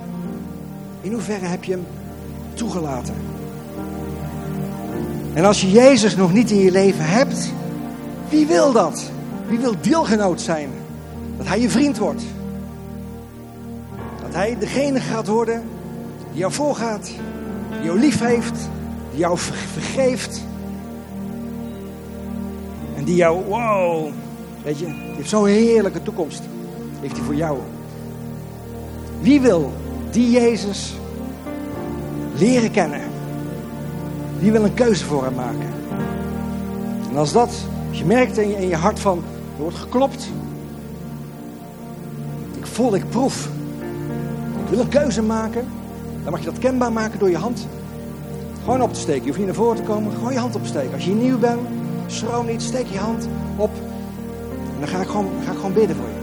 [1.02, 1.86] In hoeverre heb je hem
[2.54, 3.16] toegelaten?
[5.34, 7.54] En als je Jezus nog niet in je leven hebt,
[8.30, 9.12] wie wil dat?
[9.48, 10.77] Wie wil deelgenoot zijn?
[11.38, 12.24] Dat hij je vriend wordt.
[14.22, 15.64] Dat hij degene gaat worden
[16.32, 18.70] die jou voorgaat, die jou lief heeft,
[19.12, 20.42] die jou vergeeft.
[22.96, 24.10] En die jou, wow,
[24.64, 26.42] weet je, die heeft zo'n heerlijke toekomst.
[27.00, 27.58] Heeft hij voor jou.
[29.22, 29.74] Wie wil
[30.12, 30.94] die Jezus
[32.36, 33.02] leren kennen?
[34.40, 35.68] Wie wil een keuze voor hem maken?
[37.10, 37.50] En als dat,
[37.90, 39.18] als je merkt in je, in je hart van,
[39.58, 40.30] er wordt geklopt.
[42.78, 43.50] Voel, ik proef.
[44.70, 45.66] Wil een keuze maken.
[46.24, 47.68] Dan mag je dat kenbaar maken door je hand
[48.64, 49.22] gewoon op te steken.
[49.22, 50.94] Je hoeft niet naar voren te komen, gewoon je hand opsteken.
[50.94, 51.60] Als je nieuw bent,
[52.08, 53.70] schroom niet, steek je hand op.
[54.74, 56.20] En dan ga ik gewoon, ga ik gewoon bidden voor je.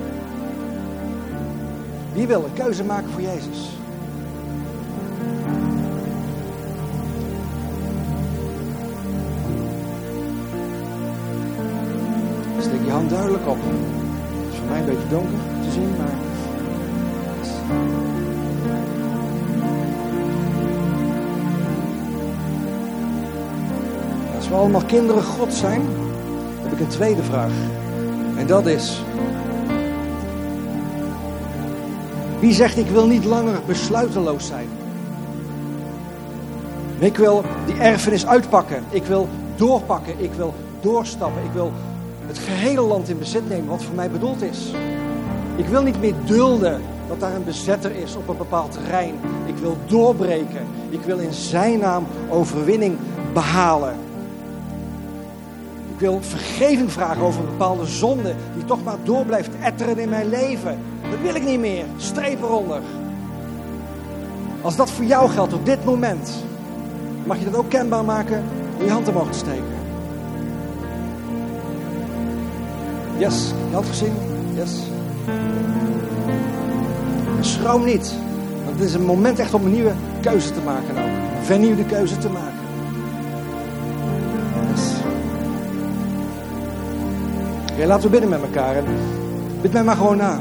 [2.12, 3.70] Wie wil een keuze maken voor Jezus?
[12.60, 13.58] Steek je hand duidelijk op.
[13.60, 16.33] Het is voor mij een beetje donker te zien, maar
[24.54, 25.82] we allemaal kinderen God zijn,
[26.62, 27.52] heb ik een tweede vraag.
[28.36, 29.02] En dat is:
[32.40, 34.68] wie zegt ik wil niet langer besluiteloos zijn?
[36.98, 38.84] ik wil die erfenis uitpakken.
[38.90, 40.14] Ik wil doorpakken.
[40.16, 41.42] Ik wil doorstappen.
[41.44, 41.72] Ik wil
[42.26, 44.72] het gehele land in bezit nemen wat voor mij bedoeld is.
[45.56, 49.14] Ik wil niet meer dulden dat daar een bezetter is op een bepaald terrein.
[49.46, 50.66] Ik wil doorbreken.
[50.88, 52.96] Ik wil in zijn naam overwinning
[53.32, 53.94] behalen.
[55.94, 60.08] Ik wil vergeving vragen over een bepaalde zonde die toch maar door blijft etteren in
[60.08, 60.78] mijn leven.
[61.10, 61.84] Dat wil ik niet meer.
[61.96, 62.80] Streep eronder.
[64.60, 66.44] Als dat voor jou geldt op dit moment,
[67.24, 68.44] mag je dat ook kenbaar maken
[68.76, 69.74] door je hand omhoog te steken.
[73.16, 74.14] Yes, je had gezien?
[74.54, 74.72] Yes.
[77.40, 78.14] Schroom niet.
[78.64, 81.38] Want het is een moment echt om een nieuwe keuze te maken ook.
[81.38, 82.53] Een vernieuwde keuze te maken.
[87.74, 88.76] Oké, laten we met elkaar.
[88.76, 88.84] En
[89.60, 90.40] bid mij maar gewoon na.